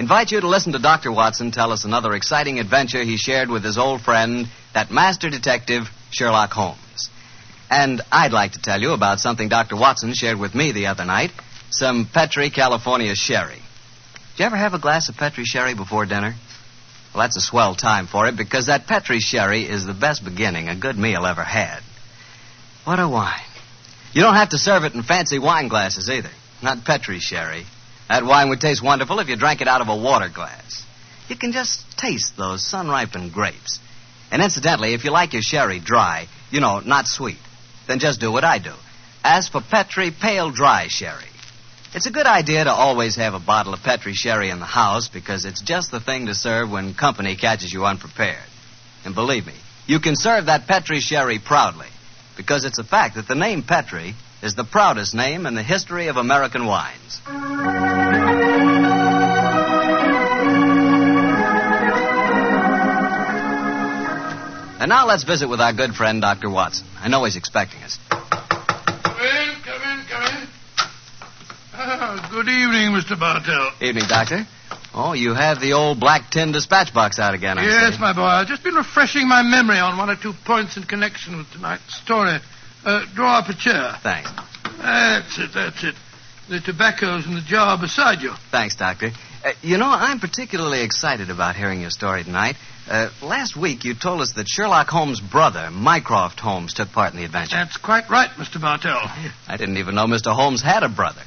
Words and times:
invite 0.00 0.30
you 0.30 0.40
to 0.40 0.48
listen 0.48 0.72
to 0.72 0.78
Dr. 0.78 1.12
Watson 1.12 1.50
tell 1.50 1.72
us 1.72 1.84
another 1.84 2.14
exciting 2.14 2.58
adventure 2.58 3.04
he 3.04 3.18
shared 3.18 3.50
with 3.50 3.62
his 3.62 3.76
old 3.76 4.00
friend, 4.00 4.46
that 4.72 4.90
master 4.90 5.28
detective, 5.28 5.82
Sherlock 6.10 6.50
Holmes. 6.52 7.10
And 7.70 8.00
I'd 8.10 8.32
like 8.32 8.52
to 8.52 8.62
tell 8.62 8.80
you 8.80 8.92
about 8.92 9.20
something 9.20 9.50
Dr. 9.50 9.76
Watson 9.76 10.14
shared 10.14 10.40
with 10.40 10.54
me 10.54 10.72
the 10.72 10.86
other 10.86 11.04
night 11.04 11.32
some 11.68 12.08
Petri 12.10 12.48
California 12.48 13.14
sherry. 13.14 13.60
Did 14.32 14.38
you 14.38 14.44
ever 14.46 14.56
have 14.56 14.72
a 14.72 14.78
glass 14.78 15.10
of 15.10 15.18
Petri 15.18 15.44
sherry 15.44 15.74
before 15.74 16.06
dinner? 16.06 16.34
Well, 17.14 17.22
that's 17.22 17.36
a 17.36 17.40
swell 17.40 17.74
time 17.74 18.06
for 18.06 18.26
it 18.26 18.38
because 18.38 18.66
that 18.68 18.86
Petri 18.86 19.20
sherry 19.20 19.64
is 19.64 19.84
the 19.84 19.92
best 19.92 20.24
beginning 20.24 20.70
a 20.70 20.76
good 20.76 20.96
meal 20.96 21.26
ever 21.26 21.44
had. 21.44 21.80
What 22.84 22.98
a 22.98 23.06
wine. 23.06 23.38
You 24.14 24.22
don't 24.22 24.34
have 24.34 24.50
to 24.50 24.58
serve 24.58 24.84
it 24.84 24.94
in 24.94 25.02
fancy 25.02 25.38
wine 25.38 25.68
glasses 25.68 26.08
either. 26.08 26.30
Not 26.62 26.86
Petri 26.86 27.20
sherry. 27.20 27.66
That 28.10 28.24
wine 28.24 28.48
would 28.48 28.60
taste 28.60 28.82
wonderful 28.82 29.20
if 29.20 29.28
you 29.28 29.36
drank 29.36 29.60
it 29.60 29.68
out 29.68 29.82
of 29.82 29.88
a 29.88 29.96
water 29.96 30.28
glass. 30.28 30.84
You 31.28 31.36
can 31.36 31.52
just 31.52 31.96
taste 31.96 32.36
those 32.36 32.66
sun 32.66 32.88
ripened 32.88 33.32
grapes. 33.32 33.78
And 34.32 34.42
incidentally, 34.42 34.94
if 34.94 35.04
you 35.04 35.12
like 35.12 35.32
your 35.32 35.42
sherry 35.42 35.78
dry, 35.78 36.26
you 36.50 36.58
know, 36.58 36.80
not 36.80 37.06
sweet, 37.06 37.38
then 37.86 38.00
just 38.00 38.18
do 38.18 38.32
what 38.32 38.42
I 38.42 38.58
do. 38.58 38.72
Ask 39.22 39.52
for 39.52 39.60
Petri 39.60 40.10
Pale 40.10 40.50
Dry 40.50 40.88
Sherry. 40.88 41.30
It's 41.94 42.06
a 42.06 42.10
good 42.10 42.26
idea 42.26 42.64
to 42.64 42.72
always 42.72 43.14
have 43.14 43.34
a 43.34 43.38
bottle 43.38 43.74
of 43.74 43.84
Petri 43.84 44.14
sherry 44.14 44.50
in 44.50 44.58
the 44.58 44.66
house 44.66 45.06
because 45.06 45.44
it's 45.44 45.62
just 45.62 45.92
the 45.92 46.00
thing 46.00 46.26
to 46.26 46.34
serve 46.34 46.68
when 46.68 46.94
company 46.94 47.36
catches 47.36 47.72
you 47.72 47.84
unprepared. 47.84 48.42
And 49.04 49.14
believe 49.14 49.46
me, 49.46 49.54
you 49.86 50.00
can 50.00 50.16
serve 50.16 50.46
that 50.46 50.66
Petri 50.66 50.98
sherry 50.98 51.38
proudly 51.38 51.88
because 52.36 52.64
it's 52.64 52.80
a 52.80 52.84
fact 52.84 53.14
that 53.14 53.28
the 53.28 53.36
name 53.36 53.62
Petri 53.62 54.16
is 54.42 54.54
the 54.54 54.64
proudest 54.64 55.14
name 55.14 55.46
in 55.46 55.54
the 55.54 55.62
history 55.62 56.08
of 56.08 56.16
American 56.16 56.66
wines. 56.66 57.20
And 64.80 64.88
now 64.88 65.06
let's 65.06 65.24
visit 65.24 65.46
with 65.48 65.60
our 65.60 65.74
good 65.74 65.94
friend, 65.94 66.22
Dr. 66.22 66.48
Watson. 66.48 66.86
I 66.98 67.08
know 67.08 67.22
he's 67.24 67.36
expecting 67.36 67.82
us. 67.82 67.98
Come 68.08 68.22
in, 69.20 69.54
come 69.62 69.82
in, 69.82 70.06
come 70.08 70.22
in. 70.24 70.48
Ah, 71.74 72.28
good 72.30 72.48
evening, 72.48 72.92
Mr. 72.96 73.18
Bartell. 73.18 73.72
Evening, 73.82 74.04
Doctor. 74.08 74.46
Oh, 74.94 75.12
you 75.12 75.34
have 75.34 75.60
the 75.60 75.74
old 75.74 76.00
black 76.00 76.30
tin 76.30 76.52
dispatch 76.52 76.94
box 76.94 77.18
out 77.18 77.34
again, 77.34 77.58
I 77.58 77.64
yes, 77.64 77.94
see. 77.94 78.00
my 78.00 78.14
boy. 78.14 78.22
I've 78.22 78.48
just 78.48 78.64
been 78.64 78.74
refreshing 78.74 79.28
my 79.28 79.42
memory 79.42 79.78
on 79.78 79.98
one 79.98 80.08
or 80.08 80.16
two 80.16 80.32
points 80.46 80.78
in 80.78 80.84
connection 80.84 81.36
with 81.36 81.50
tonight's 81.52 81.94
story. 81.94 82.38
Uh, 82.84 83.04
draw 83.14 83.38
up 83.38 83.48
a 83.48 83.54
chair. 83.54 83.96
Thanks. 84.02 84.30
That's 84.78 85.38
it, 85.38 85.50
that's 85.54 85.84
it. 85.84 85.94
The 86.48 86.60
tobacco's 86.60 87.26
in 87.26 87.34
the 87.34 87.42
jar 87.42 87.78
beside 87.78 88.22
you. 88.22 88.32
Thanks, 88.50 88.74
Doctor. 88.76 89.10
Uh, 89.44 89.52
you 89.62 89.78
know, 89.78 89.86
I'm 89.86 90.18
particularly 90.18 90.82
excited 90.82 91.30
about 91.30 91.54
hearing 91.56 91.80
your 91.80 91.90
story 91.90 92.24
tonight. 92.24 92.56
Uh, 92.88 93.10
last 93.22 93.56
week, 93.56 93.84
you 93.84 93.94
told 93.94 94.20
us 94.20 94.32
that 94.32 94.48
Sherlock 94.48 94.88
Holmes' 94.88 95.20
brother, 95.20 95.70
Mycroft 95.70 96.40
Holmes, 96.40 96.74
took 96.74 96.90
part 96.90 97.12
in 97.12 97.18
the 97.18 97.24
adventure. 97.24 97.56
That's 97.56 97.76
quite 97.76 98.10
right, 98.10 98.30
Mr. 98.30 98.60
Bartell. 98.60 99.00
I 99.48 99.56
didn't 99.56 99.76
even 99.76 99.94
know 99.94 100.06
Mr. 100.06 100.34
Holmes 100.34 100.60
had 100.60 100.82
a 100.82 100.88
brother. 100.88 101.22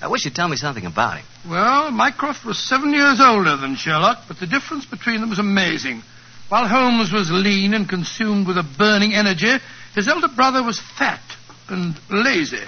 I 0.00 0.06
wish 0.06 0.24
you'd 0.24 0.36
tell 0.36 0.48
me 0.48 0.56
something 0.56 0.86
about 0.86 1.18
him. 1.18 1.26
Well, 1.48 1.90
Mycroft 1.90 2.44
was 2.44 2.58
seven 2.58 2.92
years 2.92 3.20
older 3.20 3.56
than 3.56 3.74
Sherlock, 3.74 4.24
but 4.28 4.38
the 4.38 4.46
difference 4.46 4.86
between 4.86 5.20
them 5.20 5.30
was 5.30 5.40
amazing. 5.40 6.02
While 6.48 6.68
Holmes 6.68 7.12
was 7.12 7.30
lean 7.32 7.74
and 7.74 7.88
consumed 7.88 8.46
with 8.46 8.56
a 8.58 8.62
burning 8.62 9.12
energy, 9.12 9.56
his 9.94 10.08
elder 10.08 10.28
brother 10.28 10.62
was 10.62 10.80
fat 10.80 11.22
and 11.68 11.98
lazy. 12.10 12.64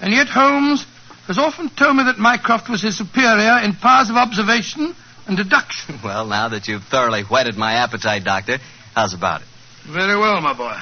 And 0.00 0.12
yet 0.12 0.28
Holmes 0.28 0.84
has 1.26 1.38
often 1.38 1.68
told 1.70 1.96
me 1.96 2.04
that 2.04 2.18
Mycroft 2.18 2.68
was 2.68 2.82
his 2.82 2.96
superior 2.96 3.58
in 3.62 3.74
powers 3.74 4.10
of 4.10 4.16
observation 4.16 4.94
and 5.26 5.36
deduction. 5.36 5.98
Well, 6.04 6.26
now 6.26 6.48
that 6.48 6.68
you've 6.68 6.84
thoroughly 6.84 7.22
whetted 7.22 7.56
my 7.56 7.74
appetite, 7.74 8.24
Doctor, 8.24 8.58
how's 8.94 9.14
about 9.14 9.42
it? 9.42 9.48
Very 9.90 10.16
well, 10.16 10.40
my 10.40 10.52
boy. 10.52 10.76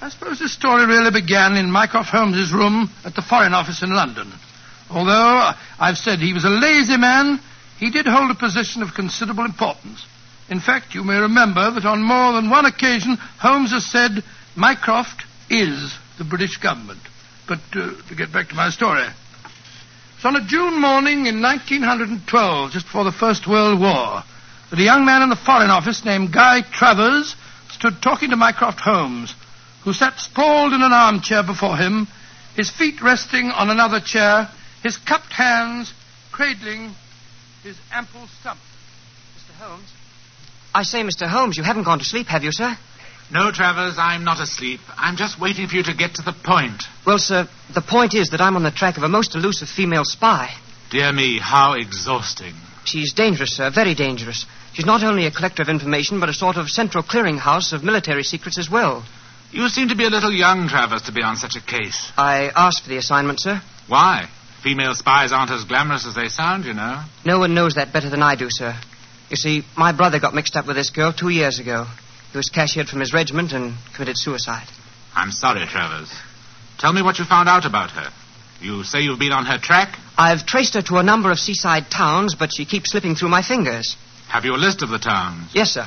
I 0.00 0.08
suppose 0.08 0.40
this 0.40 0.52
story 0.52 0.84
really 0.86 1.12
began 1.12 1.56
in 1.56 1.70
Mycroft 1.70 2.10
Holmes's 2.10 2.52
room 2.52 2.90
at 3.04 3.14
the 3.14 3.22
Foreign 3.22 3.54
Office 3.54 3.82
in 3.82 3.90
London. 3.90 4.32
Although 4.90 5.52
I've 5.78 5.96
said 5.96 6.18
he 6.18 6.32
was 6.34 6.44
a 6.44 6.50
lazy 6.50 6.96
man, 6.96 7.40
he 7.78 7.90
did 7.90 8.06
hold 8.06 8.30
a 8.30 8.34
position 8.34 8.82
of 8.82 8.94
considerable 8.94 9.44
importance. 9.44 10.04
In 10.48 10.60
fact, 10.60 10.94
you 10.94 11.04
may 11.04 11.18
remember 11.18 11.70
that 11.70 11.86
on 11.86 12.02
more 12.02 12.32
than 12.32 12.50
one 12.50 12.66
occasion, 12.66 13.16
Holmes 13.38 13.70
has 13.70 13.86
said, 13.86 14.22
Mycroft 14.56 15.24
is 15.48 15.96
the 16.18 16.24
British 16.24 16.58
government. 16.58 17.00
But 17.48 17.60
uh, 17.74 17.92
to 18.08 18.14
get 18.14 18.32
back 18.32 18.48
to 18.48 18.54
my 18.54 18.70
story. 18.70 19.06
It's 20.16 20.24
on 20.24 20.36
a 20.36 20.46
June 20.46 20.80
morning 20.80 21.26
in 21.26 21.42
1912, 21.42 22.70
just 22.70 22.86
before 22.86 23.04
the 23.04 23.12
First 23.12 23.48
World 23.48 23.80
War, 23.80 24.22
that 24.70 24.78
a 24.78 24.82
young 24.82 25.04
man 25.04 25.22
in 25.22 25.30
the 25.30 25.36
Foreign 25.36 25.70
Office 25.70 26.04
named 26.04 26.32
Guy 26.32 26.62
Travers 26.62 27.34
stood 27.70 28.00
talking 28.00 28.30
to 28.30 28.36
Mycroft 28.36 28.80
Holmes, 28.80 29.34
who 29.82 29.92
sat 29.92 30.20
sprawled 30.20 30.72
in 30.72 30.82
an 30.82 30.92
armchair 30.92 31.42
before 31.42 31.76
him, 31.76 32.06
his 32.54 32.70
feet 32.70 33.02
resting 33.02 33.50
on 33.50 33.70
another 33.70 34.00
chair, 34.00 34.48
his 34.82 34.96
cupped 34.96 35.32
hands 35.32 35.92
cradling 36.30 36.94
his 37.62 37.76
ample 37.92 38.26
stump. 38.40 38.60
Mr. 39.36 39.54
Holmes? 39.58 39.92
I 40.74 40.84
say, 40.84 41.02
Mr. 41.02 41.26
Holmes, 41.26 41.56
you 41.56 41.64
haven't 41.64 41.84
gone 41.84 41.98
to 41.98 42.04
sleep, 42.04 42.28
have 42.28 42.44
you, 42.44 42.52
sir? 42.52 42.76
No, 43.32 43.50
Travers, 43.50 43.96
I'm 43.96 44.24
not 44.24 44.40
asleep. 44.40 44.80
I'm 44.98 45.16
just 45.16 45.40
waiting 45.40 45.66
for 45.66 45.76
you 45.76 45.82
to 45.84 45.94
get 45.94 46.16
to 46.16 46.22
the 46.22 46.34
point. 46.44 46.82
Well, 47.06 47.16
sir, 47.16 47.48
the 47.74 47.80
point 47.80 48.14
is 48.14 48.28
that 48.30 48.42
I'm 48.42 48.56
on 48.56 48.62
the 48.62 48.70
track 48.70 48.98
of 48.98 49.04
a 49.04 49.08
most 49.08 49.34
elusive 49.34 49.68
female 49.68 50.04
spy. 50.04 50.54
Dear 50.90 51.12
me, 51.14 51.38
how 51.40 51.72
exhausting. 51.72 52.52
She's 52.84 53.14
dangerous, 53.14 53.56
sir, 53.56 53.70
very 53.74 53.94
dangerous. 53.94 54.44
She's 54.74 54.84
not 54.84 55.02
only 55.02 55.24
a 55.24 55.30
collector 55.30 55.62
of 55.62 55.70
information, 55.70 56.20
but 56.20 56.28
a 56.28 56.34
sort 56.34 56.56
of 56.56 56.68
central 56.68 57.02
clearinghouse 57.02 57.72
of 57.72 57.82
military 57.82 58.22
secrets 58.22 58.58
as 58.58 58.70
well. 58.70 59.02
You 59.50 59.68
seem 59.68 59.88
to 59.88 59.96
be 59.96 60.04
a 60.04 60.10
little 60.10 60.32
young, 60.32 60.68
Travers, 60.68 61.02
to 61.02 61.12
be 61.12 61.22
on 61.22 61.36
such 61.36 61.56
a 61.56 61.60
case. 61.62 62.12
I 62.18 62.50
asked 62.54 62.82
for 62.82 62.90
the 62.90 62.98
assignment, 62.98 63.40
sir. 63.40 63.62
Why? 63.88 64.28
Female 64.62 64.94
spies 64.94 65.32
aren't 65.32 65.50
as 65.50 65.64
glamorous 65.64 66.06
as 66.06 66.14
they 66.14 66.28
sound, 66.28 66.66
you 66.66 66.74
know. 66.74 67.02
No 67.24 67.38
one 67.38 67.54
knows 67.54 67.76
that 67.76 67.94
better 67.94 68.10
than 68.10 68.22
I 68.22 68.36
do, 68.36 68.48
sir. 68.50 68.78
You 69.30 69.36
see, 69.36 69.64
my 69.74 69.92
brother 69.92 70.20
got 70.20 70.34
mixed 70.34 70.54
up 70.54 70.66
with 70.66 70.76
this 70.76 70.90
girl 70.90 71.14
two 71.14 71.30
years 71.30 71.58
ago. 71.58 71.86
He 72.32 72.38
was 72.38 72.48
cashiered 72.48 72.88
from 72.88 73.00
his 73.00 73.12
regiment 73.12 73.52
and 73.52 73.76
committed 73.94 74.16
suicide. 74.16 74.66
I'm 75.14 75.30
sorry, 75.30 75.66
Travers. 75.66 76.10
Tell 76.78 76.92
me 76.92 77.02
what 77.02 77.18
you 77.18 77.26
found 77.26 77.48
out 77.48 77.66
about 77.66 77.90
her. 77.90 78.10
You 78.60 78.84
say 78.84 79.00
you've 79.02 79.18
been 79.18 79.32
on 79.32 79.44
her 79.44 79.58
track? 79.58 79.98
I've 80.16 80.46
traced 80.46 80.74
her 80.74 80.82
to 80.82 80.96
a 80.96 81.02
number 81.02 81.30
of 81.30 81.38
seaside 81.38 81.90
towns, 81.90 82.34
but 82.34 82.50
she 82.56 82.64
keeps 82.64 82.90
slipping 82.92 83.16
through 83.16 83.28
my 83.28 83.42
fingers. 83.42 83.96
Have 84.28 84.44
you 84.46 84.54
a 84.54 84.56
list 84.56 84.82
of 84.82 84.88
the 84.88 84.98
towns? 84.98 85.50
Yes, 85.52 85.72
sir. 85.72 85.86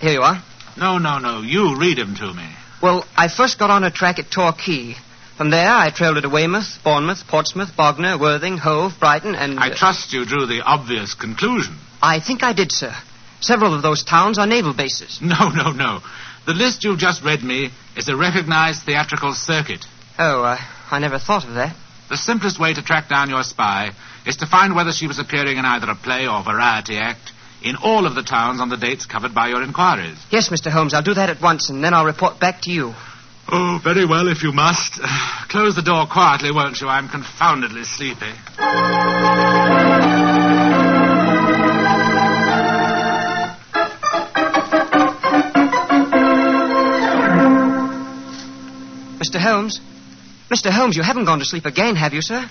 Here 0.00 0.12
you 0.12 0.22
are. 0.22 0.42
No, 0.76 0.98
no, 0.98 1.18
no. 1.18 1.42
You 1.42 1.76
read 1.76 1.98
them 1.98 2.14
to 2.16 2.32
me. 2.32 2.48
Well, 2.80 3.04
I 3.16 3.28
first 3.28 3.58
got 3.58 3.70
on 3.70 3.82
her 3.82 3.90
track 3.90 4.18
at 4.18 4.30
Torquay. 4.30 4.94
From 5.36 5.50
there, 5.50 5.70
I 5.70 5.90
trailed 5.90 6.16
her 6.16 6.22
to 6.22 6.28
Weymouth, 6.28 6.78
Bournemouth, 6.84 7.26
Portsmouth, 7.26 7.76
Bognor, 7.76 8.18
Worthing, 8.18 8.58
Hove, 8.58 8.92
Brighton, 9.00 9.34
and. 9.34 9.58
I 9.58 9.74
trust 9.74 10.12
you 10.12 10.24
drew 10.24 10.46
the 10.46 10.62
obvious 10.64 11.14
conclusion. 11.14 11.76
I 12.00 12.20
think 12.20 12.42
I 12.44 12.52
did, 12.52 12.70
sir. 12.70 12.94
Several 13.40 13.74
of 13.74 13.82
those 13.82 14.04
towns 14.04 14.38
are 14.38 14.46
naval 14.46 14.74
bases. 14.74 15.18
No, 15.30 15.48
no, 15.48 15.72
no. 15.72 16.00
The 16.46 16.54
list 16.54 16.84
you've 16.84 16.98
just 16.98 17.22
read 17.22 17.42
me 17.42 17.70
is 17.96 18.08
a 18.08 18.16
recognized 18.16 18.82
theatrical 18.82 19.34
circuit. 19.34 19.84
Oh, 20.18 20.42
uh, 20.42 20.58
I 20.90 20.98
never 20.98 21.18
thought 21.18 21.44
of 21.44 21.54
that. 21.54 21.76
The 22.08 22.16
simplest 22.16 22.58
way 22.58 22.74
to 22.74 22.82
track 22.82 23.08
down 23.08 23.30
your 23.30 23.42
spy 23.42 23.90
is 24.26 24.36
to 24.38 24.46
find 24.46 24.74
whether 24.74 24.92
she 24.92 25.06
was 25.06 25.18
appearing 25.18 25.58
in 25.58 25.64
either 25.64 25.90
a 25.90 25.94
play 25.94 26.26
or 26.26 26.42
variety 26.42 26.96
act 26.96 27.32
in 27.62 27.76
all 27.76 28.06
of 28.06 28.14
the 28.14 28.22
towns 28.22 28.60
on 28.60 28.68
the 28.68 28.76
dates 28.76 29.06
covered 29.06 29.34
by 29.34 29.48
your 29.48 29.62
inquiries. 29.62 30.18
Yes, 30.30 30.48
Mr. 30.48 30.70
Holmes, 30.70 30.94
I'll 30.94 31.02
do 31.02 31.14
that 31.14 31.30
at 31.30 31.40
once, 31.40 31.70
and 31.70 31.84
then 31.84 31.94
I'll 31.94 32.06
report 32.06 32.40
back 32.40 32.62
to 32.62 32.70
you. 32.70 32.94
Oh, 33.52 33.80
very 33.82 34.06
well, 34.06 34.28
if 34.28 34.42
you 34.42 34.52
must. 34.52 35.00
Close 35.48 35.76
the 35.76 35.82
door 35.82 36.06
quietly, 36.06 36.52
won't 36.52 36.80
you? 36.80 36.88
I'm 36.88 37.08
confoundedly 37.08 37.84
sleepy. 37.84 38.32
Mr. 49.30 49.40
Holmes? 49.40 49.80
Mr. 50.50 50.72
Holmes, 50.72 50.96
you 50.96 51.04
haven't 51.04 51.24
gone 51.24 51.38
to 51.38 51.44
sleep 51.44 51.64
again, 51.64 51.94
have 51.94 52.12
you, 52.12 52.20
sir? 52.20 52.44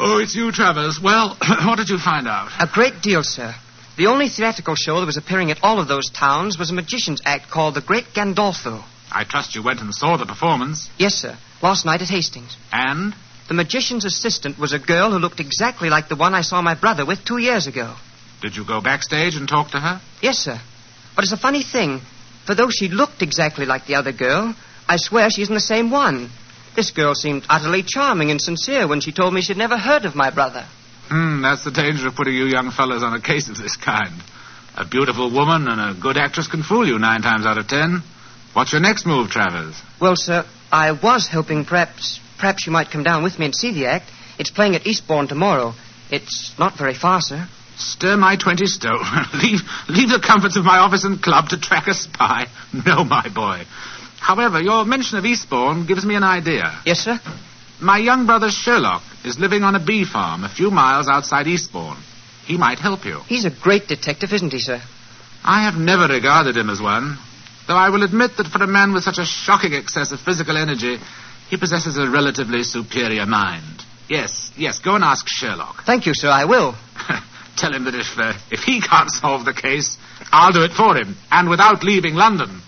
Oh, 0.00 0.18
it's 0.18 0.34
you, 0.34 0.50
Travers. 0.50 0.98
Well, 1.00 1.36
what 1.64 1.76
did 1.76 1.88
you 1.88 1.98
find 1.98 2.26
out? 2.26 2.50
A 2.58 2.66
great 2.66 3.00
deal, 3.02 3.22
sir. 3.22 3.54
The 3.96 4.08
only 4.08 4.28
theatrical 4.28 4.74
show 4.74 4.98
that 4.98 5.06
was 5.06 5.16
appearing 5.16 5.52
at 5.52 5.62
all 5.62 5.78
of 5.78 5.86
those 5.86 6.10
towns 6.10 6.58
was 6.58 6.70
a 6.70 6.74
magician's 6.74 7.22
act 7.24 7.48
called 7.52 7.76
The 7.76 7.80
Great 7.80 8.06
Gandolfo. 8.06 8.82
I 9.12 9.22
trust 9.22 9.54
you 9.54 9.62
went 9.62 9.80
and 9.80 9.94
saw 9.94 10.16
the 10.16 10.26
performance. 10.26 10.90
Yes, 10.98 11.14
sir. 11.14 11.38
Last 11.62 11.86
night 11.86 12.02
at 12.02 12.08
Hastings. 12.08 12.56
And? 12.72 13.14
The 13.46 13.54
magician's 13.54 14.04
assistant 14.04 14.58
was 14.58 14.72
a 14.72 14.80
girl 14.80 15.12
who 15.12 15.18
looked 15.18 15.38
exactly 15.38 15.88
like 15.88 16.08
the 16.08 16.16
one 16.16 16.34
I 16.34 16.40
saw 16.40 16.60
my 16.62 16.74
brother 16.74 17.06
with 17.06 17.24
two 17.24 17.38
years 17.38 17.68
ago. 17.68 17.94
Did 18.42 18.56
you 18.56 18.66
go 18.66 18.80
backstage 18.80 19.36
and 19.36 19.48
talk 19.48 19.70
to 19.70 19.78
her? 19.78 20.00
Yes, 20.20 20.38
sir. 20.38 20.60
But 21.14 21.22
it's 21.22 21.32
a 21.32 21.36
funny 21.36 21.62
thing. 21.62 22.00
For 22.44 22.56
though 22.56 22.70
she 22.70 22.88
looked 22.88 23.22
exactly 23.22 23.66
like 23.66 23.86
the 23.86 23.94
other 23.94 24.12
girl, 24.12 24.56
I 24.88 24.96
swear 24.96 25.30
she 25.30 25.42
isn't 25.42 25.54
the 25.54 25.60
same 25.60 25.90
one. 25.90 26.30
This 26.76 26.90
girl 26.90 27.14
seemed 27.14 27.46
utterly 27.48 27.82
charming 27.82 28.30
and 28.30 28.40
sincere 28.40 28.88
when 28.88 29.00
she 29.00 29.12
told 29.12 29.32
me 29.32 29.40
she'd 29.40 29.56
never 29.56 29.78
heard 29.78 30.04
of 30.04 30.14
my 30.14 30.30
brother. 30.30 30.66
Hmm, 31.08 31.42
that's 31.42 31.64
the 31.64 31.70
danger 31.70 32.08
of 32.08 32.16
putting 32.16 32.34
you 32.34 32.44
young 32.44 32.70
fellows 32.70 33.02
on 33.02 33.14
a 33.14 33.20
case 33.20 33.48
of 33.48 33.56
this 33.56 33.76
kind. 33.76 34.22
A 34.76 34.84
beautiful 34.84 35.30
woman 35.30 35.68
and 35.68 35.80
a 35.80 36.00
good 36.00 36.16
actress 36.16 36.48
can 36.48 36.62
fool 36.62 36.86
you 36.86 36.98
nine 36.98 37.22
times 37.22 37.46
out 37.46 37.58
of 37.58 37.68
ten. 37.68 38.02
What's 38.54 38.72
your 38.72 38.80
next 38.80 39.06
move, 39.06 39.30
Travers? 39.30 39.80
Well, 40.00 40.16
sir, 40.16 40.44
I 40.72 40.92
was 40.92 41.28
hoping 41.28 41.64
perhaps 41.64 42.20
perhaps 42.38 42.66
you 42.66 42.72
might 42.72 42.90
come 42.90 43.04
down 43.04 43.22
with 43.22 43.38
me 43.38 43.46
and 43.46 43.54
see 43.54 43.72
the 43.72 43.86
act. 43.86 44.10
It's 44.38 44.50
playing 44.50 44.74
at 44.74 44.86
Eastbourne 44.86 45.28
tomorrow. 45.28 45.74
It's 46.10 46.52
not 46.58 46.76
very 46.76 46.94
far, 46.94 47.20
sir. 47.20 47.46
Stir 47.76 48.16
my 48.16 48.36
twenty 48.36 48.66
stone. 48.66 49.04
leave, 49.34 49.60
leave 49.88 50.08
the 50.08 50.22
comforts 50.24 50.56
of 50.56 50.64
my 50.64 50.78
office 50.78 51.04
and 51.04 51.22
club 51.22 51.48
to 51.50 51.60
track 51.60 51.86
a 51.86 51.94
spy. 51.94 52.46
No, 52.86 53.04
my 53.04 53.28
boy. 53.28 53.62
However, 54.24 54.58
your 54.58 54.86
mention 54.86 55.18
of 55.18 55.26
Eastbourne 55.26 55.84
gives 55.84 56.06
me 56.06 56.14
an 56.14 56.22
idea. 56.22 56.80
Yes, 56.86 57.00
sir? 57.00 57.20
My 57.78 57.98
young 57.98 58.24
brother 58.24 58.48
Sherlock 58.48 59.02
is 59.22 59.38
living 59.38 59.62
on 59.62 59.74
a 59.74 59.84
bee 59.84 60.06
farm 60.06 60.44
a 60.44 60.48
few 60.48 60.70
miles 60.70 61.08
outside 61.08 61.46
Eastbourne. 61.46 61.98
He 62.46 62.56
might 62.56 62.78
help 62.78 63.04
you. 63.04 63.20
He's 63.26 63.44
a 63.44 63.50
great 63.50 63.86
detective, 63.86 64.32
isn't 64.32 64.50
he, 64.50 64.60
sir? 64.60 64.80
I 65.44 65.64
have 65.64 65.74
never 65.74 66.06
regarded 66.06 66.56
him 66.56 66.70
as 66.70 66.80
one, 66.80 67.18
though 67.68 67.76
I 67.76 67.90
will 67.90 68.02
admit 68.02 68.38
that 68.38 68.46
for 68.46 68.62
a 68.62 68.66
man 68.66 68.94
with 68.94 69.02
such 69.02 69.18
a 69.18 69.26
shocking 69.26 69.74
excess 69.74 70.10
of 70.10 70.20
physical 70.20 70.56
energy, 70.56 70.96
he 71.50 71.58
possesses 71.58 71.98
a 71.98 72.08
relatively 72.08 72.62
superior 72.62 73.26
mind. 73.26 73.82
Yes, 74.08 74.50
yes, 74.56 74.78
go 74.78 74.94
and 74.94 75.04
ask 75.04 75.26
Sherlock. 75.28 75.84
Thank 75.84 76.06
you, 76.06 76.14
sir, 76.14 76.30
I 76.30 76.46
will. 76.46 76.74
Tell 77.58 77.74
him 77.74 77.84
that 77.84 77.94
if, 77.94 78.18
uh, 78.18 78.32
if 78.50 78.60
he 78.60 78.80
can't 78.80 79.10
solve 79.10 79.44
the 79.44 79.52
case, 79.52 79.98
I'll 80.32 80.52
do 80.52 80.62
it 80.62 80.72
for 80.72 80.96
him, 80.96 81.14
and 81.30 81.50
without 81.50 81.84
leaving 81.84 82.14
London. 82.14 82.62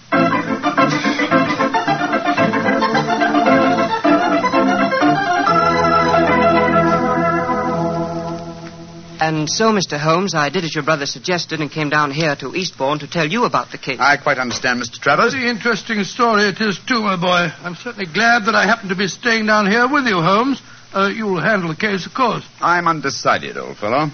And 9.20 9.48
so, 9.48 9.72
Mr. 9.72 9.98
Holmes, 9.98 10.34
I 10.34 10.50
did 10.50 10.64
as 10.64 10.74
your 10.74 10.84
brother 10.84 11.06
suggested 11.06 11.60
and 11.60 11.70
came 11.70 11.88
down 11.88 12.10
here 12.10 12.36
to 12.36 12.54
Eastbourne 12.54 12.98
to 13.00 13.08
tell 13.08 13.26
you 13.26 13.44
about 13.44 13.70
the 13.70 13.78
case. 13.78 13.98
I 13.98 14.16
quite 14.16 14.38
understand, 14.38 14.82
Mr. 14.82 15.00
Travers. 15.00 15.32
Very 15.32 15.48
interesting 15.48 16.04
story 16.04 16.48
it 16.48 16.60
is, 16.60 16.78
too, 16.78 17.00
my 17.00 17.16
boy. 17.16 17.52
I'm 17.62 17.74
certainly 17.74 18.12
glad 18.12 18.44
that 18.46 18.54
I 18.54 18.66
happen 18.66 18.90
to 18.90 18.96
be 18.96 19.08
staying 19.08 19.46
down 19.46 19.70
here 19.70 19.88
with 19.88 20.06
you, 20.06 20.20
Holmes. 20.20 20.60
Uh, 20.92 21.08
you'll 21.08 21.40
handle 21.40 21.68
the 21.68 21.76
case, 21.76 22.06
of 22.06 22.14
course. 22.14 22.44
I'm 22.60 22.86
undecided, 22.88 23.56
old 23.56 23.78
fellow. 23.78 24.10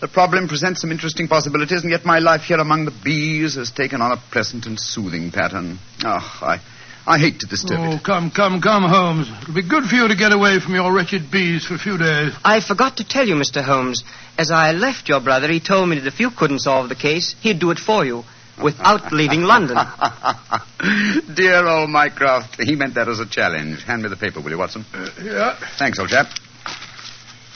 The 0.00 0.08
problem 0.08 0.46
presents 0.46 0.82
some 0.82 0.92
interesting 0.92 1.26
possibilities, 1.26 1.82
and 1.82 1.90
yet 1.90 2.04
my 2.04 2.18
life 2.18 2.42
here 2.42 2.58
among 2.58 2.84
the 2.84 2.94
bees 3.04 3.54
has 3.54 3.70
taken 3.70 4.02
on 4.02 4.12
a 4.12 4.16
pleasant 4.30 4.66
and 4.66 4.78
soothing 4.78 5.32
pattern. 5.32 5.78
Oh, 6.04 6.38
I, 6.42 6.60
I 7.06 7.18
hate 7.18 7.40
to 7.40 7.46
disturb 7.46 7.78
you. 7.78 7.86
oh, 7.86 7.96
it. 7.96 8.04
come, 8.04 8.30
come, 8.30 8.60
come, 8.60 8.82
Holmes. 8.82 9.30
It'll 9.42 9.54
be 9.54 9.62
good 9.62 9.84
for 9.84 9.94
you 9.94 10.08
to 10.08 10.16
get 10.16 10.32
away 10.32 10.58
from 10.58 10.74
your 10.74 10.92
wretched 10.92 11.30
bees 11.30 11.64
for 11.64 11.74
a 11.74 11.78
few 11.78 11.96
days. 11.96 12.32
I 12.44 12.60
forgot 12.60 12.96
to 12.96 13.04
tell 13.04 13.26
you, 13.26 13.34
Mr. 13.36 13.62
Holmes. 13.62 14.02
As 14.36 14.50
I 14.50 14.72
left 14.72 15.08
your 15.08 15.20
brother, 15.20 15.48
he 15.48 15.60
told 15.60 15.88
me 15.88 15.98
that 16.00 16.06
if 16.06 16.18
you 16.18 16.30
couldn't 16.30 16.58
solve 16.58 16.88
the 16.88 16.96
case, 16.96 17.36
he'd 17.40 17.60
do 17.60 17.70
it 17.70 17.78
for 17.78 18.04
you 18.04 18.24
without 18.62 19.12
leaving 19.12 19.42
London. 19.42 19.78
Dear 21.34 21.66
old 21.66 21.90
Mycroft, 21.90 22.60
he 22.60 22.74
meant 22.74 22.94
that 22.94 23.08
as 23.08 23.20
a 23.20 23.26
challenge. 23.26 23.84
Hand 23.84 24.02
me 24.02 24.08
the 24.08 24.16
paper, 24.16 24.40
will 24.40 24.50
you, 24.50 24.58
Watson? 24.58 24.84
Uh, 24.92 25.08
yeah. 25.22 25.58
Thanks, 25.78 25.98
old 26.00 26.08
chap. 26.08 26.26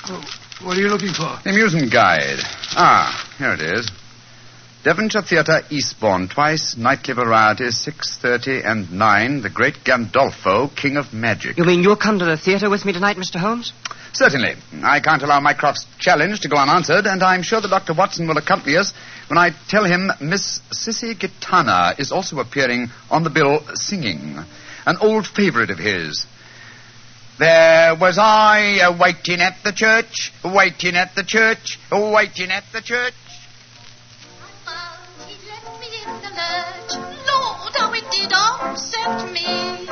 Oh, 0.06 0.24
what 0.62 0.76
are 0.76 0.80
you 0.80 0.88
looking 0.88 1.12
for? 1.12 1.38
The 1.42 1.50
amusement 1.50 1.92
guide. 1.92 2.38
Ah, 2.76 3.34
here 3.36 3.52
it 3.52 3.60
is. 3.60 3.90
Devonshire 4.82 5.20
Theatre, 5.20 5.60
Eastbourne, 5.68 6.26
twice, 6.26 6.74
nightly 6.74 7.12
varieties, 7.12 7.86
6.30 7.86 8.64
and 8.64 8.90
9, 8.90 9.42
The 9.42 9.50
Great 9.50 9.84
Gandolfo, 9.84 10.74
King 10.74 10.96
of 10.96 11.12
Magic. 11.12 11.58
You 11.58 11.64
mean 11.64 11.82
you'll 11.82 11.96
come 11.96 12.18
to 12.18 12.24
the 12.24 12.38
theater 12.38 12.70
with 12.70 12.86
me 12.86 12.94
tonight, 12.94 13.18
Mr. 13.18 13.36
Holmes? 13.36 13.74
Certainly. 14.14 14.54
I 14.82 15.00
can't 15.00 15.22
allow 15.22 15.38
Mycroft's 15.40 15.86
challenge 15.98 16.40
to 16.40 16.48
go 16.48 16.56
unanswered, 16.56 17.06
and 17.06 17.22
I'm 17.22 17.42
sure 17.42 17.60
that 17.60 17.68
Dr. 17.68 17.92
Watson 17.92 18.26
will 18.26 18.38
accompany 18.38 18.78
us 18.78 18.94
when 19.28 19.36
I 19.36 19.50
tell 19.68 19.84
him 19.84 20.10
Miss 20.18 20.60
Sissy 20.72 21.14
Gitana 21.14 22.00
is 22.00 22.10
also 22.10 22.38
appearing 22.38 22.88
on 23.10 23.22
the 23.22 23.28
bill 23.28 23.62
singing. 23.74 24.38
An 24.86 24.96
old 25.02 25.26
favorite 25.26 25.68
of 25.68 25.78
his. 25.78 26.24
There 27.38 27.94
was 27.96 28.18
I 28.18 28.80
uh, 28.80 28.98
waiting 28.98 29.40
at 29.40 29.62
the 29.62 29.72
church, 29.72 30.32
waiting 30.42 30.96
at 30.96 31.14
the 31.14 31.22
church, 31.22 31.78
waiting 31.90 32.50
at 32.50 32.64
the 32.72 32.80
church. 32.80 33.14
In. 36.50 37.00
Lord, 37.28 37.74
how 37.76 37.92
it 37.92 38.06
did 38.10 38.32
upset 38.32 39.30
me. 39.32 39.86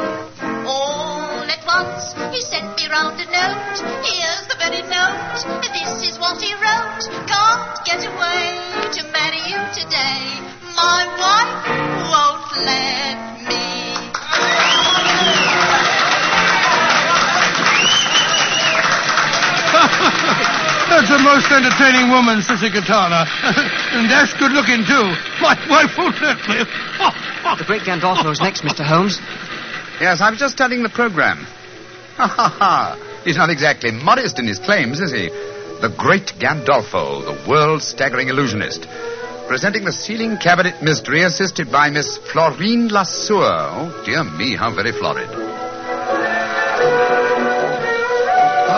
All 0.66 1.46
at 1.48 1.62
once, 1.66 2.14
he 2.34 2.40
sent 2.40 2.76
me 2.76 2.88
round 2.88 3.20
a 3.20 3.26
note. 3.26 3.78
Here's 4.04 4.46
the 4.50 4.56
very 4.58 4.82
note. 4.82 5.44
This 5.62 6.02
is 6.08 6.18
what 6.18 6.40
he 6.40 6.54
wrote. 6.54 7.04
Can't 7.26 7.84
get 7.84 8.04
away 8.06 8.58
to 8.96 9.02
marry 9.12 9.42
you 9.50 9.60
today. 9.72 10.40
My 10.76 11.06
wife 11.22 11.66
won't 12.12 12.50
let 12.66 13.18
me. 20.48 20.54
That's 20.88 21.10
a 21.10 21.18
most 21.20 21.52
entertaining 21.52 22.08
woman, 22.10 22.40
Sissy 22.40 22.72
Katana. 22.72 23.28
and 23.92 24.10
that's 24.10 24.32
good 24.34 24.52
looking, 24.52 24.84
too. 24.88 25.06
My 25.40 25.54
wife 25.68 25.92
won't 25.98 26.16
let 26.20 26.40
me. 26.48 26.64
The 27.58 27.64
Great 27.66 27.82
Gandolfo's 27.82 28.40
next, 28.40 28.62
Mr. 28.62 28.84
Holmes. 28.84 29.20
Yes, 30.00 30.20
I 30.20 30.30
was 30.30 30.38
just 30.38 30.54
studying 30.54 30.82
the 30.82 30.88
program. 30.88 31.46
Ha 32.16 32.26
ha 32.26 32.48
ha. 32.48 33.20
He's 33.24 33.36
not 33.36 33.50
exactly 33.50 33.92
modest 33.92 34.38
in 34.38 34.46
his 34.46 34.58
claims, 34.58 35.00
is 35.00 35.12
he? 35.12 35.28
The 35.28 35.94
Great 35.96 36.32
Gandolfo, 36.38 37.24
the 37.24 37.48
world 37.48 37.82
staggering 37.82 38.28
illusionist. 38.28 38.88
Presenting 39.46 39.84
the 39.84 39.92
ceiling 39.92 40.36
cabinet 40.36 40.82
mystery 40.82 41.22
assisted 41.22 41.70
by 41.70 41.90
Miss 41.90 42.16
Florine 42.16 42.88
Lasseur. 42.88 43.40
Oh, 43.42 44.02
dear 44.04 44.24
me, 44.24 44.56
how 44.56 44.74
very 44.74 44.92
florid. 44.92 45.47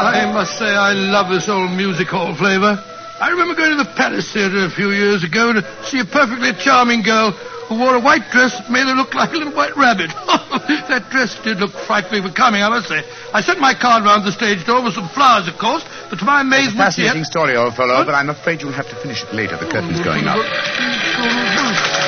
I 0.00 0.32
must 0.32 0.56
say 0.58 0.64
I 0.64 0.92
love 0.92 1.28
this 1.28 1.48
old 1.48 1.72
music 1.76 2.08
hall 2.08 2.34
flavor. 2.34 2.80
I 3.20 3.28
remember 3.28 3.54
going 3.54 3.76
to 3.76 3.84
the 3.84 3.92
Palace 4.00 4.32
Theatre 4.32 4.64
a 4.64 4.70
few 4.70 4.92
years 4.92 5.22
ago 5.22 5.52
to 5.52 5.60
see 5.84 6.00
a 6.00 6.06
perfectly 6.06 6.56
charming 6.56 7.02
girl 7.02 7.32
who 7.68 7.76
wore 7.78 7.94
a 7.94 8.00
white 8.00 8.24
dress 8.32 8.56
that 8.56 8.70
made 8.72 8.88
her 8.88 8.96
look 8.96 9.12
like 9.12 9.28
a 9.30 9.36
little 9.36 9.52
white 9.52 9.76
rabbit. 9.76 10.08
that 10.88 11.04
dress 11.12 11.36
did 11.44 11.60
look 11.60 11.72
frightfully 11.84 12.22
becoming, 12.22 12.62
I 12.62 12.70
must 12.70 12.88
say. 12.88 13.04
I 13.34 13.42
sent 13.42 13.60
my 13.60 13.74
card 13.76 14.04
round 14.04 14.24
the 14.24 14.32
stage 14.32 14.64
door 14.64 14.82
with 14.82 14.94
some 14.94 15.08
flowers, 15.10 15.46
of 15.48 15.58
course, 15.60 15.84
but 16.08 16.18
to 16.18 16.24
my 16.24 16.40
amazement, 16.40 16.96
she 16.96 17.04
had... 17.04 17.12
fascinating 17.12 17.24
story, 17.24 17.56
old 17.56 17.76
fellow, 17.76 18.02
but 18.02 18.16
I'm 18.16 18.30
afraid 18.30 18.62
you'll 18.62 18.72
have 18.72 18.88
to 18.88 18.96
finish 18.96 19.22
it 19.22 19.34
later. 19.34 19.60
The 19.60 19.68
curtain's 19.68 20.00
going 20.00 20.24
up. 20.24 20.40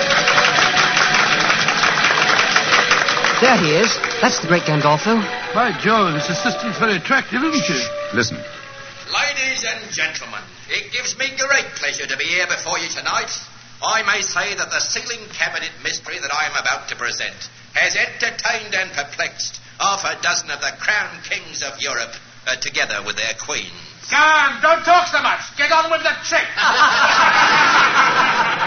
There 3.42 3.58
he 3.58 3.74
is. 3.74 3.90
That's 4.22 4.38
the 4.38 4.46
Great 4.46 4.62
Gandolfo. 4.70 5.18
By 5.52 5.74
Jove, 5.82 6.14
this 6.14 6.30
assistant's 6.30 6.78
very 6.78 6.94
attractive, 6.94 7.42
isn't 7.42 7.64
she? 7.66 7.74
Listen. 8.14 8.38
Ladies 8.38 9.66
and 9.66 9.82
gentlemen, 9.90 10.46
it 10.70 10.92
gives 10.92 11.18
me 11.18 11.26
great 11.36 11.66
pleasure 11.74 12.06
to 12.06 12.16
be 12.16 12.22
here 12.22 12.46
before 12.46 12.78
you 12.78 12.86
tonight. 12.88 13.34
I 13.82 14.06
may 14.06 14.22
say 14.22 14.54
that 14.54 14.70
the 14.70 14.78
ceiling 14.78 15.26
cabinet 15.34 15.72
mystery 15.82 16.20
that 16.20 16.30
I 16.32 16.46
am 16.46 16.54
about 16.54 16.86
to 16.90 16.94
present 16.94 17.50
has 17.74 17.96
entertained 17.96 18.76
and 18.76 18.92
perplexed 18.92 19.58
half 19.80 20.04
a 20.04 20.22
dozen 20.22 20.48
of 20.52 20.60
the 20.60 20.78
crown 20.78 21.10
kings 21.26 21.64
of 21.64 21.82
Europe, 21.82 22.14
uh, 22.46 22.54
together 22.62 23.02
with 23.04 23.16
their 23.16 23.34
queens. 23.42 23.91
Come, 24.10 24.60
don't 24.60 24.84
talk 24.84 25.08
so 25.08 25.22
much. 25.22 25.56
Get 25.56 25.70
on 25.72 25.90
with 25.90 26.02
the 26.02 26.14
trick. 26.24 26.46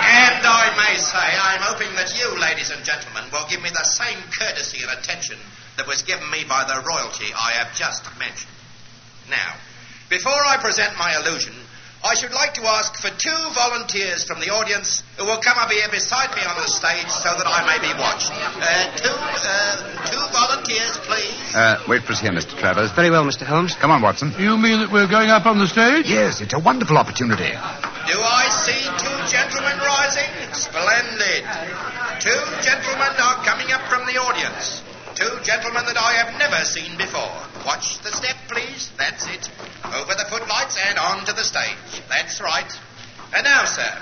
And 0.05 0.45
I 0.45 0.69
may 0.77 0.97
say, 0.97 1.17
I'm 1.17 1.61
hoping 1.61 1.95
that 1.95 2.13
you, 2.13 2.37
ladies 2.39 2.69
and 2.69 2.83
gentlemen, 2.85 3.25
will 3.33 3.47
give 3.49 3.61
me 3.61 3.69
the 3.69 3.83
same 3.83 4.19
courtesy 4.37 4.83
and 4.83 4.91
attention 4.91 5.37
that 5.77 5.87
was 5.87 6.03
given 6.03 6.29
me 6.29 6.43
by 6.47 6.63
the 6.63 6.85
royalty 6.85 7.33
I 7.33 7.51
have 7.57 7.73
just 7.75 8.05
mentioned. 8.19 8.51
Now, 9.29 9.55
before 10.09 10.37
I 10.45 10.57
present 10.57 10.97
my 10.99 11.15
illusion, 11.17 11.53
I 12.05 12.13
should 12.13 12.33
like 12.37 12.53
to 12.53 12.61
ask 12.69 13.01
for 13.01 13.09
two 13.09 13.41
volunteers 13.57 14.29
from 14.29 14.37
the 14.39 14.53
audience 14.53 15.01
who 15.17 15.25
will 15.25 15.41
come 15.41 15.57
up 15.57 15.71
here 15.73 15.89
beside 15.89 16.29
me 16.37 16.45
on 16.45 16.53
the 16.61 16.69
stage 16.69 17.09
so 17.09 17.33
that 17.33 17.49
I 17.49 17.65
may 17.65 17.81
be 17.81 17.89
watched. 17.97 18.29
Uh, 18.29 18.93
two, 18.93 19.09
uh, 19.09 20.05
two 20.05 20.21
volunteers, 20.29 21.01
please. 21.01 21.33
Uh, 21.57 21.81
wait 21.89 22.05
for 22.05 22.13
us 22.13 22.21
here, 22.21 22.29
Mr. 22.29 22.53
Travers. 22.61 22.91
Very 22.93 23.09
well, 23.09 23.25
Mr. 23.25 23.41
Holmes. 23.41 23.73
Come 23.73 23.89
on, 23.89 24.03
Watson. 24.05 24.37
You 24.37 24.53
mean 24.53 24.85
that 24.85 24.93
we're 24.93 25.09
going 25.09 25.33
up 25.33 25.49
on 25.49 25.57
the 25.57 25.65
stage? 25.65 26.05
Yes, 26.05 26.41
it's 26.41 26.53
a 26.53 26.61
wonderful 26.61 26.95
opportunity. 27.01 27.49
Do 27.49 28.17
I 28.21 28.45
see 28.53 28.85
two 29.01 29.17
gentlemen 29.25 29.73
rising? 29.81 30.29
Splendid. 30.53 31.41
Two 32.21 32.43
gentlemen 32.61 33.17
are 33.17 33.41
coming 33.41 33.73
up 33.73 33.81
from 33.89 34.05
the 34.05 34.21
audience. 34.21 34.85
Two 35.45 35.51
gentlemen 35.51 35.85
that 35.85 35.97
I 35.97 36.13
have 36.25 36.39
never 36.39 36.65
seen 36.65 36.97
before. 36.97 37.37
Watch 37.65 38.01
the 38.01 38.09
step, 38.09 38.35
please. 38.49 38.89
That's 38.97 39.27
it. 39.29 39.49
Over 39.93 40.17
the 40.17 40.25
footlights 40.25 40.77
and 40.89 40.97
onto 40.97 41.33
the 41.33 41.43
stage. 41.43 42.01
That's 42.09 42.41
right. 42.41 42.65
And 43.33 43.43
now, 43.43 43.65
sir, 43.65 43.93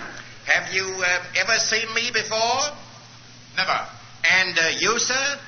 have 0.45 0.73
you 0.73 0.87
uh, 0.87 1.23
ever 1.35 1.59
seen 1.59 1.93
me 1.93 2.11
before? 2.13 2.63
Never. 3.57 3.79
And 4.31 4.57
uh, 4.57 4.71
you, 4.79 4.99
sir? 4.99 5.39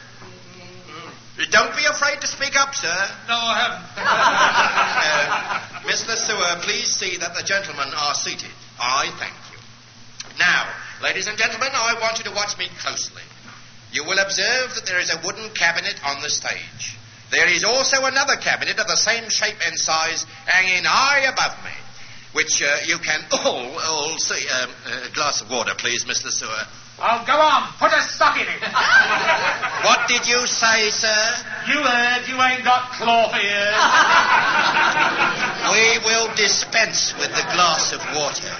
Don't 1.51 1.75
be 1.75 1.85
afraid 1.85 2.19
to 2.19 2.27
speak 2.27 2.59
up, 2.59 2.75
sir. 2.75 2.95
No, 3.27 3.35
I 3.39 3.55
haven't. 3.63 3.87
Uh, 5.05 5.87
Miss 5.87 6.07
Lesueur, 6.07 6.61
please 6.63 6.91
see 6.91 7.17
that 7.17 7.35
the 7.35 7.43
gentlemen 7.43 7.87
are 7.95 8.15
seated. 8.15 8.51
I 8.79 9.11
thank 9.17 9.35
you. 9.51 9.59
Now, 10.39 10.67
ladies 11.01 11.27
and 11.27 11.37
gentlemen, 11.37 11.69
I 11.73 11.95
want 12.01 12.17
you 12.17 12.25
to 12.25 12.31
watch 12.31 12.57
me 12.57 12.67
closely. 12.79 13.21
You 13.92 14.04
will 14.04 14.20
observe 14.20 14.75
that 14.75 14.86
there 14.86 15.00
is 15.00 15.13
a 15.13 15.22
wooden 15.25 15.50
cabinet 15.51 15.96
on 16.06 16.22
the 16.22 16.30
stage. 16.30 16.98
There 17.32 17.48
is 17.50 17.63
also 17.63 18.06
another 18.06 18.36
cabinet 18.36 18.80
of 18.80 18.88
the 18.88 18.96
same 18.96 19.30
shape 19.30 19.58
and 19.65 19.77
size 19.77 20.25
hanging 20.46 20.84
high 20.84 21.25
above 21.25 21.63
me, 21.63 21.72
which 22.34 22.62
uh, 22.62 22.70
you 22.86 22.98
can 22.98 23.22
all, 23.32 23.80
all 23.80 24.18
see. 24.18 24.48
Um, 24.48 24.70
a 25.08 25.13
glass 25.13 25.42
of 25.42 25.50
water, 25.50 25.74
please, 25.77 26.06
Miss 26.06 26.24
Lesueur. 26.24 26.68
Oh, 26.98 27.24
go 27.27 27.34
on. 27.36 27.68
Put 27.75 27.92
a 27.92 28.01
sock 28.01 28.38
in 28.39 28.48
it. 28.48 28.62
What 29.86 30.08
did 30.08 30.25
you 30.27 30.48
say, 30.48 30.89
sir? 30.89 31.36
you 31.68 31.77
heard 31.77 32.27
you 32.27 32.42
ain't 32.42 32.63
got 32.63 32.92
cloth 32.94 33.36
ears. 33.36 33.75
We 35.72 35.98
will 36.06 36.34
dispense 36.36 37.13
with 37.20 37.30
the 37.36 37.44
glass 37.54 37.92
of 37.92 38.00
water. 38.15 38.54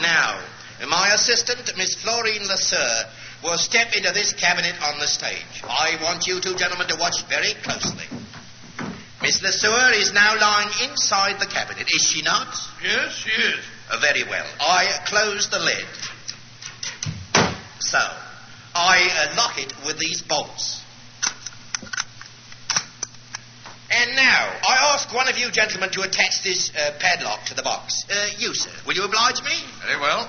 Now, 0.00 0.38
my 0.88 1.10
assistant, 1.14 1.76
Miss 1.76 1.94
Florine 1.94 2.46
Lesueur, 2.46 3.04
will 3.42 3.58
step 3.58 3.94
into 3.94 4.10
this 4.12 4.32
cabinet 4.32 4.74
on 4.82 4.98
the 4.98 5.06
stage. 5.06 5.62
I 5.62 5.98
want 6.02 6.26
you 6.26 6.40
two 6.40 6.54
gentlemen 6.54 6.88
to 6.88 6.96
watch 6.96 7.22
very 7.28 7.54
closely. 7.62 8.06
Miss 9.22 9.42
Lesueur 9.42 9.92
is 9.94 10.12
now 10.12 10.38
lying 10.38 10.68
inside 10.90 11.40
the 11.40 11.46
cabinet, 11.46 11.86
is 11.94 12.02
she 12.02 12.22
not? 12.22 12.54
Yes, 12.82 13.12
she 13.14 13.30
is. 13.30 13.64
Uh, 13.90 13.98
very 14.00 14.24
well. 14.24 14.46
I 14.60 14.88
close 15.06 15.48
the 15.50 15.58
lid. 15.58 15.86
So, 17.80 17.98
I 18.74 19.28
uh, 19.30 19.36
lock 19.36 19.58
it 19.58 19.72
with 19.86 19.98
these 19.98 20.22
bolts. 20.22 20.82
And 23.90 24.16
now, 24.16 24.52
I 24.68 24.92
ask 24.94 25.14
one 25.14 25.28
of 25.28 25.38
you 25.38 25.50
gentlemen 25.50 25.90
to 25.90 26.02
attach 26.02 26.42
this 26.42 26.70
uh, 26.76 26.92
padlock 26.98 27.44
to 27.46 27.54
the 27.54 27.62
box. 27.62 28.04
Uh, 28.10 28.26
you, 28.38 28.52
sir, 28.52 28.70
will 28.86 28.94
you 28.94 29.04
oblige 29.04 29.42
me? 29.42 29.54
Very 29.86 30.00
well. 30.00 30.28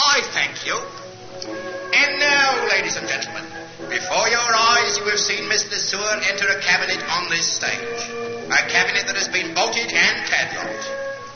I 0.00 0.20
thank 0.32 0.64
you. 0.64 0.76
And 0.76 2.18
now, 2.18 2.68
ladies 2.72 2.96
and 2.96 3.06
gentlemen, 3.06 3.44
before 3.88 4.28
your 4.28 4.48
eyes 4.48 4.96
you 4.96 5.04
have 5.04 5.20
seen 5.20 5.48
Miss 5.48 5.68
Lesueur 5.68 6.24
enter 6.24 6.48
a 6.48 6.60
cabinet 6.60 7.04
on 7.20 7.28
this 7.28 7.44
stage. 7.44 8.00
A 8.48 8.62
cabinet 8.72 9.04
that 9.06 9.16
has 9.20 9.28
been 9.28 9.52
bolted 9.52 9.92
and 9.92 10.16
padlocked. 10.24 10.88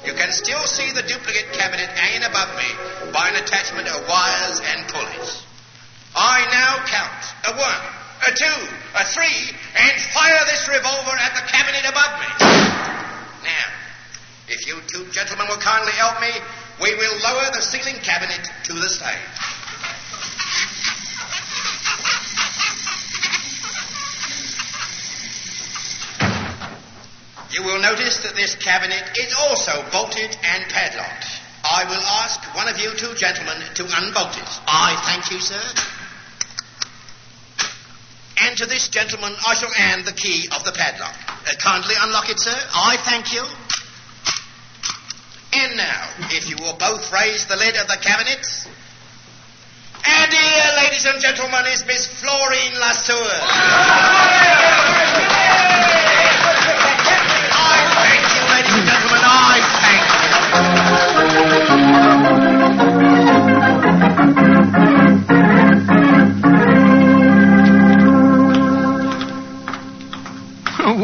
You 0.06 0.14
can 0.14 0.32
still 0.32 0.64
see 0.64 0.92
the 0.92 1.04
duplicate 1.04 1.52
cabinet 1.52 1.88
hanging 1.92 2.24
above 2.24 2.56
me 2.56 2.68
by 3.12 3.28
an 3.28 3.36
attachment 3.36 3.88
of 3.88 4.08
wires 4.08 4.60
and 4.60 4.88
pulleys. 4.88 5.44
I 6.16 6.44
now 6.48 6.72
count 6.88 7.22
a 7.48 7.52
one, 7.58 7.82
a 8.28 8.32
two, 8.32 8.58
a 8.96 9.04
three, 9.04 9.40
and 9.76 9.94
fire 10.12 10.40
this 10.48 10.68
revolver 10.72 11.16
at 11.20 11.36
the 11.36 11.44
cabinet 11.52 11.84
above 11.84 12.12
me. 12.16 12.30
Now, 13.44 13.66
if 14.48 14.66
you 14.66 14.80
two 14.88 15.10
gentlemen 15.12 15.48
will 15.48 15.60
kindly 15.60 15.92
help 15.92 16.20
me, 16.20 16.32
we 16.82 16.90
ceiling 17.64 18.00
cabinet 18.02 18.48
to 18.64 18.72
the 18.74 18.88
stage. 18.88 19.18
You 27.54 27.62
will 27.62 27.80
notice 27.80 28.18
that 28.24 28.34
this 28.34 28.56
cabinet 28.56 29.16
is 29.16 29.32
also 29.38 29.84
bolted 29.92 30.36
and 30.42 30.64
padlocked. 30.68 31.26
I 31.62 31.84
will 31.84 32.02
ask 32.20 32.42
one 32.56 32.68
of 32.68 32.78
you 32.80 32.90
two 32.96 33.14
gentlemen 33.14 33.56
to 33.74 33.84
unbolt 33.84 34.36
it. 34.36 34.50
I 34.66 34.98
thank 35.06 35.30
you, 35.30 35.38
sir. 35.38 35.62
And 38.42 38.56
to 38.58 38.66
this 38.66 38.88
gentleman, 38.88 39.32
I 39.46 39.54
shall 39.54 39.70
hand 39.70 40.04
the 40.04 40.12
key 40.12 40.48
of 40.54 40.64
the 40.64 40.72
padlock. 40.72 41.14
Uh, 41.28 41.54
kindly 41.62 41.94
unlock 42.00 42.28
it, 42.28 42.40
sir. 42.40 42.58
I 42.74 42.96
thank 42.98 43.32
you. 43.32 43.46
Now, 45.72 46.10
if 46.30 46.48
you 46.48 46.56
will 46.60 46.76
both 46.76 47.10
raise 47.10 47.46
the 47.46 47.56
lid 47.56 47.76
of 47.76 47.88
the 47.88 47.96
cabinet. 47.96 48.44
And 50.06 50.32
here, 50.32 50.72
ladies 50.76 51.06
and 51.06 51.20
gentlemen, 51.22 51.64
is 51.68 51.86
Miss 51.86 52.06
Florine 52.06 52.74
Lesueur. 52.78 53.40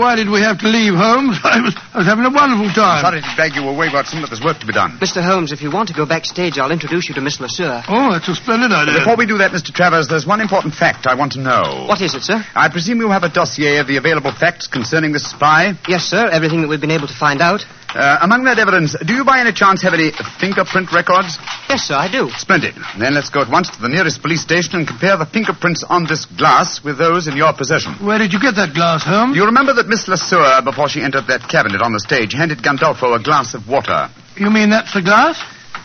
Why 0.01 0.17
did 0.17 0.31
we 0.33 0.41
have 0.41 0.57
to 0.65 0.69
leave, 0.69 0.97
Holmes? 0.97 1.37
I 1.45 1.61
was, 1.61 1.77
I 1.93 1.99
was 2.01 2.09
having 2.09 2.25
a 2.25 2.33
wonderful 2.33 2.73
time. 2.73 3.05
I'm 3.05 3.21
Sorry 3.21 3.21
to 3.21 3.33
drag 3.37 3.53
you 3.53 3.69
away, 3.69 3.93
Watson, 3.93 4.25
but 4.25 4.33
there's 4.33 4.41
work 4.41 4.57
to 4.61 4.67
be 4.67 4.73
done. 4.73 4.97
Mr. 4.97 5.21
Holmes, 5.21 5.53
if 5.53 5.61
you 5.61 5.71
want 5.71 5.93
to 5.93 5.95
go 5.95 6.07
backstage, 6.09 6.57
I'll 6.57 6.73
introduce 6.73 7.07
you 7.07 7.15
to 7.17 7.21
Miss 7.21 7.37
Lesueur. 7.39 7.85
Oh, 7.85 8.09
that's 8.11 8.27
a 8.27 8.35
splendid 8.35 8.73
idea. 8.73 8.97
Before 8.97 9.21
we 9.21 9.27
do 9.27 9.37
that, 9.45 9.53
Mr. 9.53 9.75
Travers, 9.77 10.09
there's 10.09 10.25
one 10.25 10.41
important 10.41 10.73
fact 10.73 11.07
I 11.07 11.15
want 11.15 11.33
to 11.37 11.41
know. 11.41 11.85
What 11.85 12.01
is 12.01 12.15
it, 12.15 12.23
sir? 12.25 12.41
I 12.57 12.71
presume 12.73 13.05
you 13.05 13.11
have 13.11 13.25
a 13.25 13.29
dossier 13.29 13.77
of 13.77 13.89
the 13.89 13.99
available 13.99 14.33
facts 14.33 14.67
concerning 14.67 15.13
this 15.13 15.29
spy. 15.29 15.77
Yes, 15.87 16.05
sir. 16.05 16.33
Everything 16.33 16.63
that 16.63 16.69
we've 16.69 16.81
been 16.81 16.97
able 16.97 17.07
to 17.07 17.19
find 17.21 17.43
out. 17.43 17.61
Uh, 17.95 18.19
among 18.23 18.45
that 18.45 18.59
evidence, 18.59 18.95
do 19.05 19.15
you 19.15 19.25
by 19.25 19.41
any 19.41 19.53
chance 19.53 19.83
have 19.83 19.95
any 19.95 20.13
fingerprint 20.39 20.93
records? 20.93 21.39
Yes, 21.69 21.91
sir, 21.91 21.95
I 21.95 22.07
do. 22.11 22.31
Splendid. 22.39 22.75
Then 22.99 23.15
let's 23.15 23.31
go 23.31 23.41
at 23.41 23.51
once 23.51 23.71
to 23.71 23.81
the 23.83 23.89
nearest 23.89 24.23
police 24.23 24.43
station 24.43 24.77
and 24.79 24.87
compare 24.87 25.17
the 25.17 25.27
fingerprints 25.27 25.83
on 25.83 26.07
this 26.07 26.25
glass 26.25 26.83
with 26.85 26.99
those 26.99 27.27
in 27.27 27.37
your 27.37 27.53
possession. 27.53 27.95
Where 27.99 28.19
did 28.19 28.33
you 28.33 28.41
get 28.41 28.55
that 28.57 28.75
glass, 28.75 29.03
Holmes? 29.03 29.35
You 29.37 29.45
remember 29.47 29.75
that 29.75 29.89
Miss 29.89 30.07
Lesueur, 30.07 30.63
before 30.63 30.89
she 30.89 31.03
entered 31.03 31.27
that 31.27 31.49
cabinet 31.51 31.83
on 31.83 31.93
the 31.93 32.01
stage, 32.01 32.33
handed 32.33 32.63
Gandolfo 32.63 33.15
a 33.19 33.23
glass 33.23 33.55
of 33.55 33.67
water. 33.67 34.09
You 34.37 34.51
mean 34.51 34.71
that's 34.71 34.95
the 34.95 35.03
glass? 35.03 35.43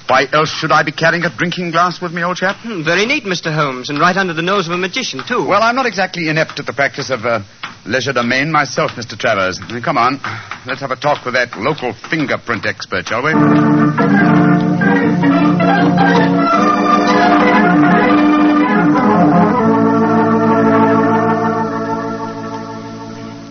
Why 0.08 0.28
else 0.32 0.50
should 0.54 0.72
I 0.72 0.84
be 0.84 0.92
carrying 0.92 1.26
a 1.26 1.36
drinking 1.36 1.72
glass 1.72 2.00
with 2.00 2.14
me, 2.14 2.24
old 2.24 2.38
chap? 2.38 2.58
Hmm, 2.58 2.84
very 2.84 3.08
neat, 3.08 3.24
Mr. 3.24 3.54
Holmes, 3.54 3.90
and 3.90 4.00
right 4.00 4.16
under 4.16 4.34
the 4.34 4.44
nose 4.44 4.68
of 4.68 4.74
a 4.74 4.78
magician, 4.78 5.22
too. 5.28 5.44
Well, 5.48 5.64
I'm 5.64 5.76
not 5.76 5.88
exactly 5.88 6.30
inept 6.30 6.60
at 6.60 6.68
the 6.68 6.74
practice 6.74 7.10
of 7.10 7.26
uh, 7.26 7.42
legerdemain 7.86 8.51
myself, 8.51 8.92
Mr. 8.92 9.18
Travers. 9.18 9.60
Come 9.84 9.98
on, 9.98 10.20
let's 10.65 10.82
have 10.82 10.92
a 10.92 10.96
talk 10.96 11.24
with 11.25 11.36
that 11.36 11.56
local 11.58 11.94
fingerprint 11.94 12.65
expert, 12.65 13.08
shall 13.08 13.24
we? 13.24 13.32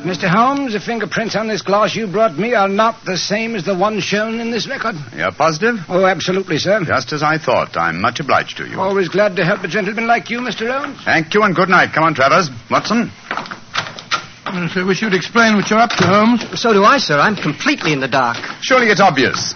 Mr. 0.05 0.29
Holmes, 0.29 0.75
the 0.75 0.81
fingerprints 0.81 1.35
on 1.35 1.49
this 1.49 1.63
glass 1.63 1.97
you 1.97 2.07
brought 2.07 2.37
me 2.37 2.53
are 2.53 2.69
not 2.69 3.05
the 3.07 3.17
same 3.17 3.57
as 3.57 3.65
the 3.65 3.75
one 3.75 4.01
shown 4.01 4.39
in 4.39 4.51
this 4.51 4.69
record. 4.69 4.95
You're 5.17 5.33
positive? 5.33 5.77
Oh, 5.89 6.05
absolutely, 6.05 6.59
sir. 6.59 6.85
Just 6.85 7.13
as 7.15 7.23
I 7.23 7.39
thought. 7.39 7.77
I'm 7.77 8.03
much 8.03 8.21
obliged 8.21 8.59
to 8.59 8.67
you. 8.69 8.79
Always 8.79 9.09
glad 9.09 9.35
to 9.37 9.45
help 9.45 9.65
a 9.65 9.69
gentleman 9.69 10.07
like 10.07 10.29
you, 10.29 10.41
Mr. 10.41 10.71
Holmes. 10.71 11.03
Thank 11.05 11.33
you 11.33 11.43
and 11.43 11.55
good 11.57 11.71
night. 11.71 11.95
Come 11.95 12.05
on, 12.05 12.15
Travers. 12.15 12.51
Watson? 12.71 13.11
Yes, 14.55 14.77
I 14.77 14.85
wish 14.85 15.03
you'd 15.03 15.15
explain 15.15 15.57
what 15.57 15.69
you're 15.69 15.81
up 15.81 15.91
to, 15.99 16.07
Holmes. 16.07 16.61
So 16.61 16.73
do 16.73 16.85
I, 16.85 16.99
sir. 16.99 17.19
I'm 17.19 17.35
completely 17.35 17.93
in 17.93 17.99
the 17.99 18.07
dark. 18.07 18.37
Surely 18.63 18.87
it's 18.87 19.01
obvious. 19.01 19.53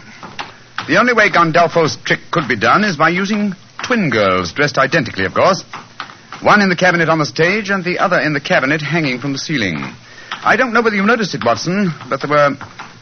The 0.88 0.96
only 0.98 1.12
way 1.12 1.30
Gandolfo's 1.30 1.94
trick 2.02 2.18
could 2.32 2.48
be 2.48 2.56
done 2.56 2.82
is 2.82 2.96
by 2.96 3.10
using 3.10 3.52
twin 3.84 4.10
girls, 4.10 4.52
dressed 4.52 4.76
identically, 4.76 5.24
of 5.24 5.34
course. 5.34 5.62
One 6.42 6.60
in 6.62 6.68
the 6.68 6.74
cabinet 6.74 7.08
on 7.08 7.20
the 7.20 7.26
stage 7.26 7.70
and 7.70 7.84
the 7.84 8.00
other 8.00 8.18
in 8.18 8.32
the 8.32 8.40
cabinet 8.40 8.82
hanging 8.82 9.20
from 9.20 9.32
the 9.32 9.38
ceiling. 9.38 9.76
I 10.32 10.56
don't 10.56 10.72
know 10.72 10.82
whether 10.82 10.96
you 10.96 11.06
noticed 11.06 11.32
it, 11.32 11.44
Watson, 11.44 11.92
but 12.10 12.20
there 12.20 12.30
were 12.30 12.56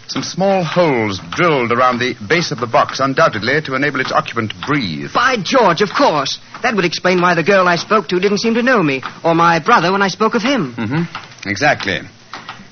some 0.09 0.23
small 0.23 0.65
holes 0.65 1.21
drilled 1.31 1.73
around 1.73 1.99
the 1.99 2.15
base 2.29 2.53
of 2.53 2.61
the 2.61 2.67
box, 2.67 3.01
undoubtedly 3.01 3.61
to 3.63 3.75
enable 3.75 4.01
its 4.01 4.13
occupant 4.13 4.53
to 4.53 4.67
breathe. 4.67 5.13
By 5.13 5.37
George, 5.43 5.83
of 5.83 5.91
course. 5.91 6.39
That 6.63 6.75
would 6.77 6.85
explain 6.85 7.21
why 7.21 7.35
the 7.35 7.43
girl 7.43 7.67
I 7.69 7.77
spoke 7.77 8.09
to 8.09 8.21
didn't 8.21 8.39
seem 8.39 8.55
to 8.55 8.63
know 8.63 8.83
me, 8.83 9.03
or 9.25 9.35
my 9.35 9.59
brother 9.59 9.93
when 9.93 10.03
I 10.03 10.09
spoke 10.09 10.35
of 10.35 10.43
him. 10.43 10.75
Mm-hmm. 10.75 11.49
Exactly. 11.49 12.01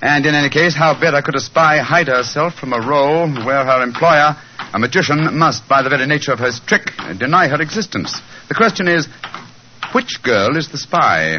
And 0.01 0.27
in 0.27 0.35
any 0.35 0.51
case, 0.51 0.75
how 0.77 0.99
better 0.99 1.23
could 1.23 1.35
a 1.35 1.41
spy 1.41 1.79
hide 1.79 2.09
herself 2.09 2.55
from 2.55 2.73
a 2.73 2.81
role 2.81 3.27
where 3.27 3.65
her 3.65 3.83
employer, 3.83 4.37
a 4.73 4.79
magician, 4.79 5.39
must, 5.39 5.67
by 5.69 5.83
the 5.83 5.89
very 5.89 6.07
nature 6.07 6.33
of 6.33 6.39
his 6.39 6.61
trick, 6.61 6.93
deny 7.19 7.49
her 7.49 7.61
existence? 7.61 8.21
The 8.49 8.55
question 8.55 8.87
is, 8.87 9.09
which 9.95 10.23
girl 10.23 10.57
is 10.57 10.69
the 10.69 10.79
spy? 10.79 11.39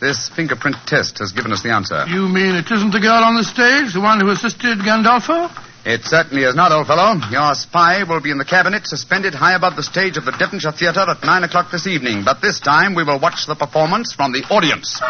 This 0.00 0.28
fingerprint 0.28 0.76
test 0.86 1.18
has 1.18 1.32
given 1.32 1.52
us 1.52 1.62
the 1.62 1.72
answer. 1.72 2.04
You 2.06 2.28
mean 2.28 2.54
it 2.56 2.70
isn't 2.70 2.90
the 2.90 3.00
girl 3.00 3.22
on 3.24 3.36
the 3.36 3.44
stage, 3.44 3.94
the 3.94 4.00
one 4.00 4.20
who 4.20 4.28
assisted 4.30 4.78
Gandolfo? 4.80 5.50
It 5.86 6.04
certainly 6.04 6.44
is 6.44 6.54
not, 6.54 6.72
old 6.72 6.86
fellow. 6.86 7.20
Your 7.30 7.54
spy 7.54 8.04
will 8.04 8.20
be 8.20 8.30
in 8.30 8.38
the 8.38 8.44
cabinet, 8.44 8.86
suspended 8.86 9.34
high 9.34 9.54
above 9.54 9.76
the 9.76 9.82
stage 9.82 10.16
of 10.16 10.24
the 10.24 10.32
Devonshire 10.32 10.72
Theatre 10.72 11.04
at 11.08 11.22
nine 11.22 11.44
o'clock 11.44 11.70
this 11.70 11.86
evening. 11.86 12.22
But 12.24 12.40
this 12.40 12.58
time 12.58 12.94
we 12.94 13.04
will 13.04 13.20
watch 13.20 13.46
the 13.46 13.54
performance 13.54 14.12
from 14.12 14.32
the 14.32 14.42
audience. 14.48 15.00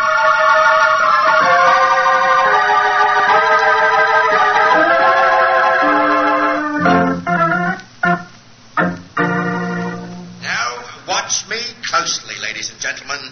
Now, 10.43 10.85
watch 11.07 11.49
me 11.49 11.59
closely, 11.87 12.35
ladies 12.43 12.71
and 12.71 12.81
gentlemen. 12.81 13.24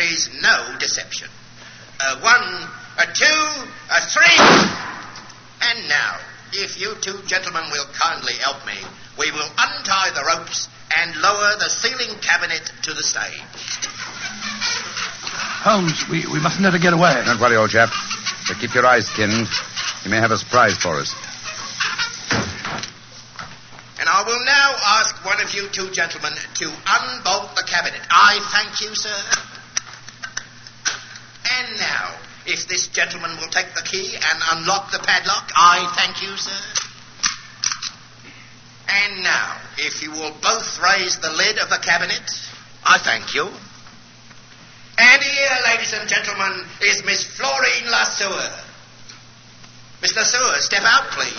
There 0.00 0.08
is 0.08 0.30
no 0.40 0.78
deception. 0.78 1.28
A 2.00 2.20
one, 2.20 2.68
a 2.96 3.04
two, 3.12 3.40
a 3.92 4.00
three. 4.08 4.40
And 5.60 5.88
now, 5.90 6.16
if 6.54 6.80
you 6.80 6.94
two 7.02 7.20
gentlemen 7.26 7.64
will 7.70 7.84
kindly 7.92 8.32
help 8.40 8.64
me, 8.64 8.80
we 9.18 9.30
will 9.30 9.50
untie 9.58 10.08
the 10.14 10.24
ropes 10.24 10.68
and 10.96 11.14
lower 11.16 11.52
the 11.58 11.68
ceiling 11.68 12.16
cabinet 12.22 12.72
to 12.84 12.94
the 12.94 13.02
stage. 13.02 13.44
Holmes, 15.68 16.08
we, 16.08 16.24
we 16.32 16.40
mustn't 16.40 16.64
let 16.64 16.72
her 16.72 16.78
get 16.78 16.94
away. 16.94 17.20
Don't 17.26 17.38
worry, 17.38 17.56
old 17.56 17.68
chap. 17.68 17.90
But 18.48 18.56
keep 18.58 18.74
your 18.74 18.86
eyes 18.86 19.06
skinned. 19.06 19.48
You 20.04 20.10
may 20.10 20.16
have 20.16 20.30
a 20.30 20.38
surprise 20.38 20.78
for 20.78 20.96
us. 20.96 21.14
And 24.00 24.08
I 24.08 24.22
will 24.24 24.42
now 24.46 24.72
ask 24.96 25.22
one 25.26 25.42
of 25.42 25.52
you 25.52 25.68
two 25.68 25.90
gentlemen 25.90 26.32
to 26.54 26.72
unbolt 26.88 27.54
the 27.54 27.64
cabinet. 27.68 28.00
I 28.10 28.40
thank 28.50 28.80
you, 28.80 28.94
sir. 28.94 29.46
And 31.50 31.78
now, 31.78 32.14
if 32.50 32.66
this 32.66 32.88
gentleman 32.88 33.30
will 33.38 33.48
take 33.48 33.72
the 33.78 33.82
key 33.86 34.10
and 34.10 34.36
unlock 34.58 34.90
the 34.90 34.98
padlock, 34.98 35.50
I 35.54 35.86
thank 35.94 36.20
you, 36.22 36.34
sir. 36.36 36.60
And 38.90 39.22
now, 39.22 39.56
if 39.78 40.02
you 40.02 40.10
will 40.10 40.34
both 40.42 40.82
raise 40.82 41.16
the 41.22 41.30
lid 41.30 41.58
of 41.58 41.70
the 41.70 41.78
cabinet, 41.78 42.26
I 42.84 42.98
thank 42.98 43.34
you. 43.34 43.46
And 44.98 45.22
here, 45.22 45.56
ladies 45.70 45.94
and 45.94 46.08
gentlemen, 46.10 46.66
is 46.82 47.04
Miss 47.06 47.24
Florine 47.24 47.86
Lasseur. 47.86 48.66
Miss 50.02 50.12
Lasseur, 50.18 50.58
step 50.58 50.82
out, 50.82 51.06
please. 51.14 51.36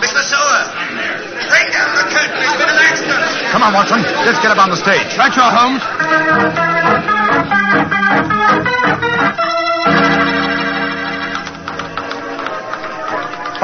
Miss 0.00 0.12
Lasseur, 0.12 0.60
bring 1.48 1.66
down 1.72 1.88
the 1.96 2.04
curtain. 2.12 2.36
There's 2.36 2.58
been 2.60 2.68
an 2.68 2.84
accident. 2.84 3.50
Come 3.50 3.62
on, 3.62 3.72
Watson. 3.72 4.02
Let's 4.28 4.42
get 4.42 4.50
up 4.50 4.58
on 4.58 4.68
the 4.68 4.76
stage. 4.76 5.16
Right, 5.16 5.34
your 5.34 5.48
Holmes. 5.48 6.75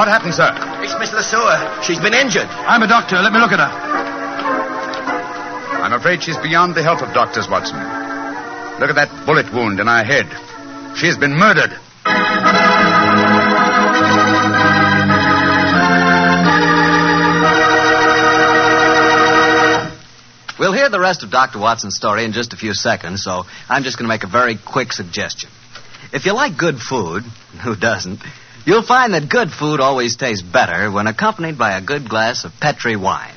What 0.03 0.11
happened, 0.11 0.33
sir? 0.33 0.51
It's 0.83 0.99
Miss 0.99 1.11
Lasseur. 1.11 1.81
She's 1.81 1.97
been 1.97 2.13
injured. 2.13 2.43
I'm 2.43 2.83
a 2.83 2.87
doctor. 2.87 3.15
Let 3.21 3.31
me 3.31 3.39
look 3.39 3.53
at 3.53 3.59
her. 3.59 3.71
I'm 5.81 5.93
afraid 5.93 6.21
she's 6.21 6.35
beyond 6.39 6.75
the 6.75 6.83
help 6.83 7.01
of 7.01 7.13
doctors, 7.13 7.47
Watson. 7.49 7.77
Look 7.77 8.89
at 8.89 8.95
that 8.95 9.25
bullet 9.25 9.53
wound 9.53 9.79
in 9.79 9.87
her 9.87 10.03
head. 10.03 10.27
She's 10.97 11.15
been 11.15 11.31
murdered. 11.31 11.71
We'll 20.59 20.73
hear 20.73 20.89
the 20.89 20.99
rest 20.99 21.23
of 21.23 21.31
Dr. 21.31 21.59
Watson's 21.59 21.95
story 21.95 22.25
in 22.25 22.33
just 22.33 22.51
a 22.51 22.57
few 22.57 22.73
seconds, 22.73 23.23
so 23.23 23.45
I'm 23.69 23.83
just 23.83 23.97
going 23.97 24.09
to 24.09 24.13
make 24.13 24.25
a 24.25 24.27
very 24.27 24.57
quick 24.57 24.91
suggestion. 24.91 25.49
If 26.11 26.25
you 26.25 26.33
like 26.33 26.57
good 26.57 26.81
food, 26.81 27.23
who 27.63 27.77
doesn't, 27.77 28.19
you'll 28.65 28.83
find 28.83 29.13
that 29.13 29.29
good 29.29 29.51
food 29.51 29.79
always 29.79 30.15
tastes 30.15 30.43
better 30.43 30.91
when 30.91 31.07
accompanied 31.07 31.57
by 31.57 31.77
a 31.77 31.81
good 31.81 32.07
glass 32.07 32.45
of 32.45 32.51
Petri 32.59 32.95
wine. 32.95 33.35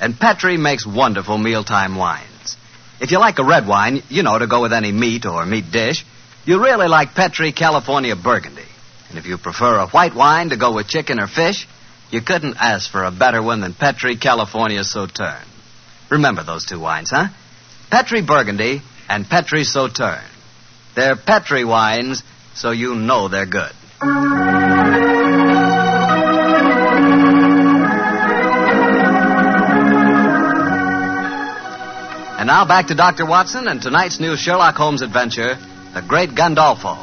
And 0.00 0.18
Petri 0.18 0.56
makes 0.56 0.86
wonderful 0.86 1.38
mealtime 1.38 1.96
wines. 1.96 2.56
If 3.00 3.10
you 3.10 3.18
like 3.18 3.38
a 3.38 3.44
red 3.44 3.66
wine, 3.66 4.02
you 4.08 4.22
know, 4.22 4.38
to 4.38 4.46
go 4.46 4.62
with 4.62 4.72
any 4.72 4.92
meat 4.92 5.26
or 5.26 5.44
meat 5.46 5.70
dish, 5.70 6.04
you 6.44 6.62
really 6.62 6.88
like 6.88 7.14
Petri 7.14 7.52
California 7.52 8.16
Burgundy. 8.16 8.62
And 9.08 9.18
if 9.18 9.26
you 9.26 9.38
prefer 9.38 9.78
a 9.78 9.86
white 9.86 10.14
wine 10.14 10.50
to 10.50 10.56
go 10.56 10.74
with 10.74 10.88
chicken 10.88 11.20
or 11.20 11.26
fish, 11.26 11.66
you 12.10 12.22
couldn't 12.22 12.56
ask 12.58 12.90
for 12.90 13.04
a 13.04 13.10
better 13.10 13.42
one 13.42 13.60
than 13.60 13.74
Petri 13.74 14.16
California 14.16 14.82
Sauterne. 14.82 15.46
Remember 16.10 16.42
those 16.42 16.64
two 16.64 16.80
wines, 16.80 17.10
huh? 17.10 17.28
Petri 17.90 18.22
Burgundy 18.22 18.80
and 19.08 19.28
Petri 19.28 19.64
Sauterne. 19.64 20.24
They're 20.94 21.16
Petri 21.16 21.64
wines, 21.64 22.22
so 22.54 22.70
you 22.70 22.94
know 22.94 23.28
they're 23.28 23.46
good. 23.46 23.72
And 32.38 32.46
now 32.46 32.64
back 32.64 32.86
to 32.88 32.94
Dr. 32.94 33.26
Watson 33.26 33.66
and 33.66 33.82
tonight's 33.82 34.20
new 34.20 34.36
Sherlock 34.36 34.76
Holmes 34.76 35.02
adventure, 35.02 35.56
The 35.94 36.02
Great 36.06 36.30
Gandolfo. 36.30 36.96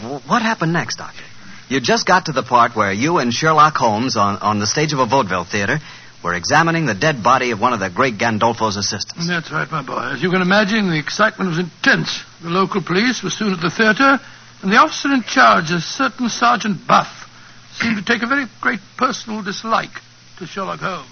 W- 0.00 0.18
what 0.26 0.42
happened 0.42 0.72
next, 0.72 0.96
Doctor? 0.96 1.22
You 1.68 1.80
just 1.80 2.04
got 2.06 2.26
to 2.26 2.32
the 2.32 2.42
part 2.42 2.74
where 2.74 2.92
you 2.92 3.18
and 3.18 3.32
Sherlock 3.32 3.76
Holmes, 3.76 4.16
on, 4.16 4.38
on 4.38 4.58
the 4.58 4.66
stage 4.66 4.92
of 4.92 4.98
a 4.98 5.06
vaudeville 5.06 5.44
theater, 5.44 5.78
were 6.24 6.34
examining 6.34 6.86
the 6.86 6.94
dead 6.94 7.22
body 7.22 7.52
of 7.52 7.60
one 7.60 7.72
of 7.72 7.78
the 7.78 7.90
great 7.90 8.18
Gandolfo's 8.18 8.76
assistants. 8.76 9.28
That's 9.28 9.52
right, 9.52 9.70
my 9.70 9.82
boy. 9.82 10.14
As 10.14 10.22
you 10.22 10.30
can 10.30 10.42
imagine, 10.42 10.90
the 10.90 10.98
excitement 10.98 11.50
was 11.50 11.60
intense. 11.60 12.24
The 12.42 12.50
local 12.50 12.82
police 12.82 13.22
were 13.22 13.30
soon 13.30 13.52
at 13.52 13.60
the 13.60 13.70
theater, 13.70 14.18
and 14.62 14.72
the 14.72 14.76
officer 14.76 15.12
in 15.12 15.22
charge, 15.22 15.70
a 15.70 15.80
certain 15.80 16.28
Sergeant 16.28 16.86
Buff, 16.86 17.28
seemed 17.72 17.96
to 17.96 18.04
take 18.04 18.22
a 18.22 18.26
very 18.26 18.46
great 18.60 18.80
personal 18.96 19.42
dislike 19.42 20.00
to 20.38 20.46
Sherlock 20.46 20.80
Holmes. 20.80 21.11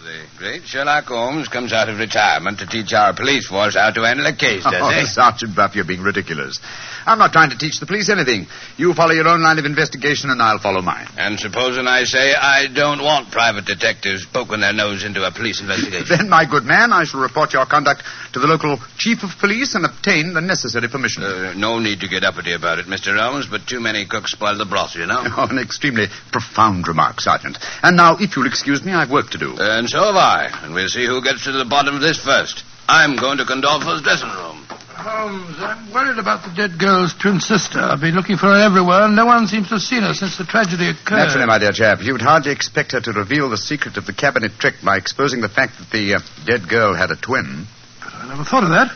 The 0.00 0.24
great 0.38 0.62
Sherlock 0.64 1.04
Holmes 1.04 1.48
comes 1.48 1.74
out 1.74 1.90
of 1.90 1.98
retirement 1.98 2.60
to 2.60 2.66
teach 2.66 2.94
our 2.94 3.12
police 3.12 3.46
force 3.46 3.76
how 3.76 3.90
to 3.90 4.00
handle 4.00 4.24
a 4.24 4.34
case, 4.34 4.64
does 4.64 4.72
oh, 4.80 4.88
he? 4.88 5.04
Sergeant 5.04 5.54
Buff, 5.54 5.76
you're 5.76 5.84
being 5.84 6.00
ridiculous. 6.00 6.58
I'm 7.04 7.18
not 7.18 7.32
trying 7.32 7.50
to 7.50 7.58
teach 7.58 7.80
the 7.80 7.86
police 7.86 8.08
anything. 8.08 8.46
You 8.78 8.94
follow 8.94 9.12
your 9.12 9.28
own 9.28 9.42
line 9.42 9.58
of 9.58 9.66
investigation, 9.66 10.30
and 10.30 10.40
I'll 10.40 10.58
follow 10.58 10.80
mine. 10.80 11.06
And 11.18 11.38
supposing 11.38 11.86
I 11.86 12.04
say 12.04 12.32
I 12.32 12.66
don't 12.72 13.04
want 13.04 13.30
private 13.30 13.66
detectives 13.66 14.24
poking 14.24 14.60
their 14.60 14.72
nose 14.72 15.04
into 15.04 15.26
a 15.26 15.30
police 15.30 15.60
investigation? 15.60 16.06
Then, 16.20 16.28
my 16.30 16.46
good 16.48 16.64
man, 16.64 16.92
I 16.92 17.04
shall 17.04 17.20
report 17.20 17.52
your 17.52 17.66
conduct 17.66 18.02
to 18.32 18.38
the 18.40 18.46
local 18.46 18.78
chief 18.96 19.22
of 19.22 19.30
police 19.38 19.74
and 19.74 19.84
obtain 19.84 20.32
the 20.32 20.40
necessary 20.40 20.88
permission. 20.88 21.22
Uh, 21.22 21.52
no 21.54 21.78
need 21.78 22.00
to 22.00 22.08
get 22.08 22.24
uppity 22.24 22.52
about 22.52 22.78
it, 22.78 22.86
Mr. 22.86 23.16
Holmes, 23.18 23.46
but 23.46 23.66
too 23.66 23.80
many 23.80 24.06
cooks 24.06 24.32
spoil 24.32 24.56
the 24.56 24.64
broth, 24.64 24.94
you 24.96 25.06
know. 25.06 25.24
Oh, 25.40 25.46
an 25.46 25.58
extremely 25.58 26.06
profound 26.32 26.86
remark, 26.88 27.20
Sergeant. 27.20 27.56
And 27.82 27.96
now, 27.96 28.16
if 28.18 28.36
you'll 28.36 28.46
excuse 28.46 28.84
me, 28.84 28.92
I've 28.92 29.10
work 29.10 29.30
to 29.30 29.38
do. 29.38 29.56
And 29.58 29.88
so 29.90 29.98
have 29.98 30.14
I, 30.14 30.46
and 30.62 30.72
we'll 30.72 30.88
see 30.88 31.04
who 31.04 31.20
gets 31.20 31.44
to 31.44 31.52
the 31.52 31.64
bottom 31.64 31.96
of 31.96 32.00
this 32.00 32.22
first. 32.22 32.62
I'm 32.86 33.16
going 33.16 33.38
to 33.38 33.44
Gandolfo's 33.44 34.02
dressing 34.02 34.30
room. 34.30 34.62
Holmes, 34.94 35.56
I'm 35.58 35.90
worried 35.92 36.18
about 36.18 36.44
the 36.46 36.54
dead 36.54 36.78
girl's 36.78 37.14
twin 37.14 37.40
sister. 37.40 37.80
I've 37.80 38.00
been 38.00 38.14
looking 38.14 38.36
for 38.36 38.46
her 38.46 38.62
everywhere, 38.62 39.02
and 39.02 39.16
no 39.16 39.26
one 39.26 39.48
seems 39.48 39.66
to 39.68 39.74
have 39.74 39.82
seen 39.82 40.02
her 40.02 40.14
since 40.14 40.38
the 40.38 40.44
tragedy 40.44 40.90
occurred. 40.90 41.26
Naturally, 41.26 41.46
my 41.46 41.58
dear 41.58 41.72
chap, 41.72 41.98
you'd 42.02 42.20
hardly 42.20 42.52
expect 42.52 42.92
her 42.92 43.00
to 43.00 43.12
reveal 43.12 43.48
the 43.48 43.56
secret 43.56 43.96
of 43.96 44.06
the 44.06 44.12
cabinet 44.12 44.52
trick 44.58 44.74
by 44.84 44.96
exposing 44.96 45.40
the 45.40 45.48
fact 45.48 45.78
that 45.78 45.90
the 45.90 46.14
uh, 46.14 46.20
dead 46.46 46.68
girl 46.68 46.94
had 46.94 47.10
a 47.10 47.16
twin. 47.16 47.66
But 47.98 48.14
I 48.14 48.28
never 48.28 48.44
thought 48.44 48.62
of 48.62 48.70
that. 48.70 48.94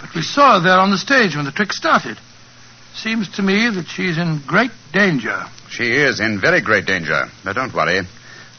But 0.00 0.14
we 0.14 0.22
saw 0.22 0.58
her 0.58 0.64
there 0.64 0.78
on 0.78 0.90
the 0.90 0.98
stage 0.98 1.36
when 1.36 1.44
the 1.44 1.52
trick 1.52 1.72
started. 1.72 2.18
Seems 2.94 3.28
to 3.36 3.42
me 3.42 3.70
that 3.70 3.86
she's 3.86 4.18
in 4.18 4.42
great 4.46 4.72
danger. 4.92 5.44
She 5.68 5.92
is 5.92 6.18
in 6.18 6.40
very 6.40 6.60
great 6.60 6.86
danger. 6.86 7.26
Now, 7.44 7.52
don't 7.52 7.74
worry. 7.74 8.00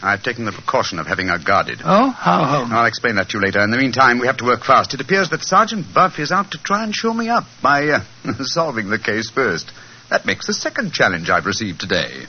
I've 0.01 0.23
taken 0.23 0.45
the 0.45 0.51
precaution 0.53 0.97
of 0.99 1.07
having 1.07 1.27
her 1.27 1.37
guarded. 1.37 1.81
Oh, 1.83 2.09
how, 2.09 2.45
Holmes? 2.45 2.71
I'll 2.71 2.85
explain 2.85 3.15
that 3.15 3.29
to 3.29 3.37
you 3.37 3.43
later. 3.43 3.61
In 3.61 3.69
the 3.71 3.77
meantime, 3.77 4.19
we 4.19 4.27
have 4.27 4.37
to 4.37 4.45
work 4.45 4.63
fast. 4.63 4.93
It 4.93 5.01
appears 5.01 5.29
that 5.31 5.43
Sergeant 5.43 5.93
Buff 5.93 6.19
is 6.19 6.31
out 6.31 6.51
to 6.51 6.57
try 6.57 6.83
and 6.83 6.95
show 6.95 7.13
me 7.13 7.27
up 7.27 7.43
by 7.61 7.87
uh, 7.89 8.03
solving 8.39 8.89
the 8.89 8.99
case 8.99 9.29
first. 9.29 9.71
That 10.09 10.25
makes 10.25 10.47
the 10.47 10.53
second 10.53 10.93
challenge 10.93 11.29
I've 11.29 11.45
received 11.45 11.81
today. 11.81 12.25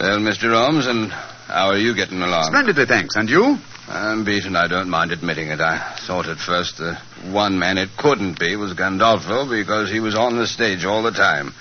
Well, 0.00 0.18
Mr. 0.18 0.50
Holmes, 0.52 0.86
and 0.88 1.12
how 1.12 1.68
are 1.68 1.78
you 1.78 1.94
getting 1.94 2.20
along? 2.20 2.46
Splendidly, 2.46 2.86
thanks. 2.86 3.14
And 3.14 3.30
you? 3.30 3.56
I'm 3.92 4.24
beaten. 4.24 4.56
I 4.56 4.68
don't 4.68 4.88
mind 4.88 5.12
admitting 5.12 5.48
it. 5.48 5.60
I 5.60 5.96
thought 6.06 6.26
at 6.26 6.38
first 6.38 6.78
the 6.78 6.98
one 7.30 7.58
man 7.58 7.76
it 7.76 7.90
couldn't 7.98 8.40
be 8.40 8.56
was 8.56 8.72
Gandolfo 8.72 9.44
because 9.50 9.90
he 9.90 10.00
was 10.00 10.14
on 10.14 10.34
the 10.34 10.46
stage 10.46 10.86
all 10.86 11.02
the 11.02 11.10
time. 11.10 11.52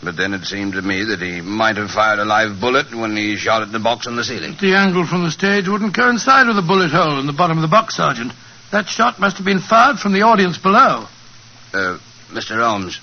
But 0.00 0.16
then 0.16 0.32
it 0.32 0.44
seemed 0.44 0.74
to 0.74 0.82
me 0.82 1.02
that 1.02 1.20
he 1.20 1.40
might 1.40 1.76
have 1.78 1.90
fired 1.90 2.20
a 2.20 2.24
live 2.24 2.60
bullet 2.60 2.94
when 2.94 3.16
he 3.16 3.34
shot 3.36 3.62
at 3.62 3.72
the 3.72 3.80
box 3.80 4.06
on 4.06 4.14
the 4.14 4.22
ceiling. 4.22 4.56
The 4.60 4.76
angle 4.76 5.04
from 5.04 5.24
the 5.24 5.32
stage 5.32 5.66
wouldn't 5.66 5.96
coincide 5.96 6.46
with 6.46 6.54
the 6.54 6.62
bullet 6.62 6.92
hole 6.92 7.18
in 7.18 7.26
the 7.26 7.32
bottom 7.32 7.58
of 7.58 7.62
the 7.62 7.68
box, 7.68 7.96
Sergeant. 7.96 8.32
That 8.70 8.86
shot 8.86 9.18
must 9.18 9.38
have 9.38 9.44
been 9.44 9.58
fired 9.58 9.98
from 9.98 10.12
the 10.12 10.22
audience 10.22 10.58
below. 10.58 11.08
Uh, 11.74 11.98
Mr. 12.30 12.56
Holmes, 12.62 13.00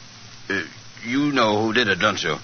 uh, 0.50 0.62
you 1.04 1.34
know 1.34 1.62
who 1.62 1.74
did 1.74 1.90
it, 1.90 2.00
don't 2.00 2.24
you? 2.24 2.38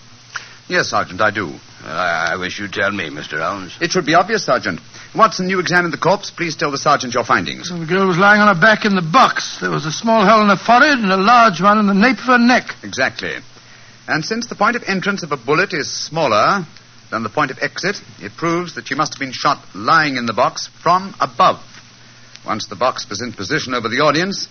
Yes, 0.69 0.89
Sergeant, 0.89 1.19
I 1.19 1.32
do. 1.32 1.47
Well, 1.47 1.60
I, 1.97 2.32
I 2.34 2.36
wish 2.38 2.60
you'd 2.60 2.71
tell 2.71 2.91
me, 2.91 3.10
Mr. 3.10 3.39
Holmes. 3.39 3.78
It 3.82 3.91
should 3.91 4.06
be 4.06 4.15
obvious, 4.15 4.45
Sergeant. 4.45 4.80
Watson, 5.13 5.49
you 5.49 5.60
examined 5.60 5.93
the 5.93 5.97
corpse. 5.97 6.32
Please 6.32 6.56
tell 6.56 6.71
the 6.71 6.78
sergeant 6.78 7.13
your 7.13 7.26
findings. 7.26 7.69
The 7.69 7.86
girl 7.86 8.08
was 8.08 8.17
lying 8.17 8.41
on 8.41 8.54
her 8.54 8.60
back 8.60 8.86
in 8.86 8.95
the 8.95 9.02
box. 9.02 9.60
There 9.60 9.69
was 9.69 9.86
a 9.86 9.91
small 9.91 10.26
hole 10.26 10.41
in 10.41 10.47
her 10.47 10.56
forehead 10.56 10.99
and 10.99 11.12
a 11.12 11.17
large 11.17 11.62
one 11.62 11.78
in 11.78 11.88
the 11.88 11.93
nape 11.93 12.17
of 12.17 12.26
her 12.26 12.38
neck. 12.39 12.69
Exactly. 12.82 13.36
And 14.08 14.23
since 14.23 14.47
the 14.47 14.56
point 14.56 14.76
of 14.76 14.84
entrance 14.88 15.21
of 15.21 15.32
a 15.32 15.38
bullet 15.38 15.73
is 15.73 15.91
smaller 15.91 16.65
than 17.12 17.23
the 17.23 17.30
point 17.30 17.52
of 17.52 17.60
exit, 17.60 18.02
it 18.21 18.36
proves 18.36 18.76
that 18.76 18.88
she 18.88 18.95
must 18.95 19.13
have 19.13 19.19
been 19.19 19.34
shot 19.34 19.63
lying 19.76 20.15
in 20.15 20.26
the 20.26 20.34
box 20.34 20.67
from 20.82 21.13
above. 21.19 21.62
Once 22.45 22.67
the 22.67 22.76
box 22.76 23.08
was 23.10 23.21
in 23.21 23.34
position 23.34 23.73
over 23.73 23.88
the 23.89 24.02
audience, 24.02 24.47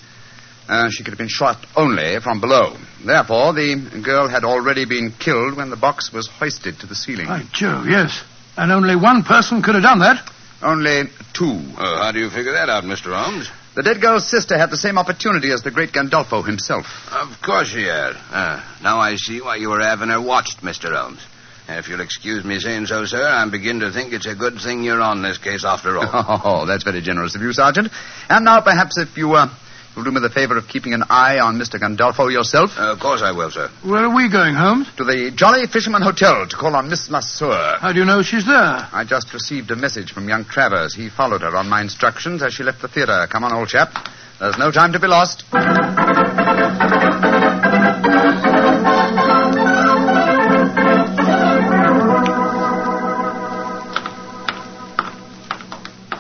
uh, 0.69 0.89
she 0.91 1.03
could 1.05 1.13
have 1.13 1.19
been 1.19 1.29
shot 1.29 1.65
only 1.77 2.19
from 2.21 2.41
below. 2.41 2.77
Therefore, 3.05 3.53
the 3.53 4.01
girl 4.05 4.29
had 4.29 4.45
already 4.45 4.85
been 4.85 5.13
killed 5.13 5.57
when 5.57 5.71
the 5.71 5.77
box 5.77 6.13
was 6.13 6.29
hoisted 6.29 6.81
to 6.81 6.87
the 6.87 6.95
ceiling. 6.95 7.27
By 7.27 7.43
Jove, 7.53 7.87
yes. 7.87 8.23
And 8.57 8.71
only 8.71 8.97
one 8.97 9.23
person 9.23 9.63
could 9.63 9.75
have 9.75 9.83
done 9.83 10.01
that. 10.01 10.29
Only 10.63 11.05
two. 11.33 11.61
Oh, 11.77 11.97
how 11.97 12.13
do 12.13 12.21
you 12.21 12.31
figure 12.31 12.53
that 12.53 12.69
out, 12.69 12.85
Mr. 12.85 13.13
Holmes? 13.13 13.51
The 13.75 13.83
dead 13.83 14.01
girl's 14.01 14.29
sister 14.29 14.57
had 14.59 14.71
the 14.71 14.77
same 14.77 14.99
opportunity 14.99 15.51
as 15.51 15.63
the 15.63 15.71
great 15.71 15.93
Gandolfo 15.93 16.45
himself. 16.47 16.87
Of 17.11 17.41
course 17.43 17.69
she 17.69 17.83
had. 17.85 18.13
Uh, 18.31 18.63
now 18.83 18.99
I 18.99 19.17
see 19.17 19.41
why 19.41 19.57
you 19.57 19.71
were 19.71 19.81
having 19.81 20.11
her 20.11 20.21
watched, 20.21 20.61
Mr. 20.61 20.95
Holmes. 20.95 21.21
If 21.69 21.89
you'll 21.89 22.01
excuse 22.01 22.45
me 22.45 22.59
saying 22.59 22.87
so, 22.87 23.05
sir, 23.07 23.25
I'm 23.25 23.51
beginning 23.51 23.81
to 23.81 23.93
think 23.93 24.13
it's 24.13 24.27
a 24.27 24.35
good 24.35 24.61
thing 24.61 24.83
you're 24.83 25.01
on 25.01 25.23
this 25.23 25.39
case 25.39 25.65
after 25.65 25.97
all. 25.97 26.05
Oh, 26.45 26.67
that's 26.67 26.85
very 26.85 27.01
generous 27.01 27.35
of 27.35 27.41
you, 27.41 27.53
Sergeant. 27.53 27.89
And 28.29 28.45
now, 28.45 28.61
perhaps, 28.61 28.99
if 28.99 29.17
you 29.17 29.33
uh, 29.35 29.49
will 29.97 30.05
do 30.05 30.11
me 30.11 30.21
the 30.21 30.31
favor 30.31 30.57
of 30.57 30.69
keeping 30.69 30.95
an 30.95 31.05
eye 31.11 31.39
on 31.39 31.59
Mr. 31.59 31.79
Gandolfo 31.81 32.31
yourself. 32.31 32.71
Uh, 32.79 32.93
of 32.93 33.01
course 33.01 33.23
I 33.23 33.33
will, 33.33 33.51
sir. 33.51 33.69
Where 33.85 34.05
are 34.05 34.15
we 34.15 34.29
going, 34.31 34.55
Holmes? 34.55 34.89
To 34.97 35.05
the 35.05 35.31
Jolly 35.35 35.67
Fisherman 35.67 36.03
Hotel 36.03 36.47
to 36.47 36.57
call 36.57 36.75
on 36.77 36.89
Miss 36.89 37.09
Lasseur. 37.09 37.79
How 37.79 37.93
do 37.93 37.99
you 37.99 38.05
know 38.05 38.23
she's 38.23 38.47
there? 38.47 38.89
I 38.93 39.05
just 39.07 39.33
received 39.35 39.71
a 39.71 39.77
message 39.77 40.13
from 40.13 40.29
young 40.29 40.45
Travers. 40.45 40.95
He 40.95 41.09
followed 41.09 41.43
her 41.43 41.57
on 41.57 41.69
my 41.69 41.81
instructions 41.81 42.43
as 42.43 42.55
she 42.55 42.63
left 42.63 42.83
the 42.83 42.89
theater. 42.89 43.27
Come 43.31 43.45
on, 43.45 43.53
old 43.53 43.69
chap. 43.69 43.93
There's 44.41 44.59
no 44.59 44.71
time 44.71 44.93
to 44.93 44.99
be 44.99 45.07
lost. 45.07 45.45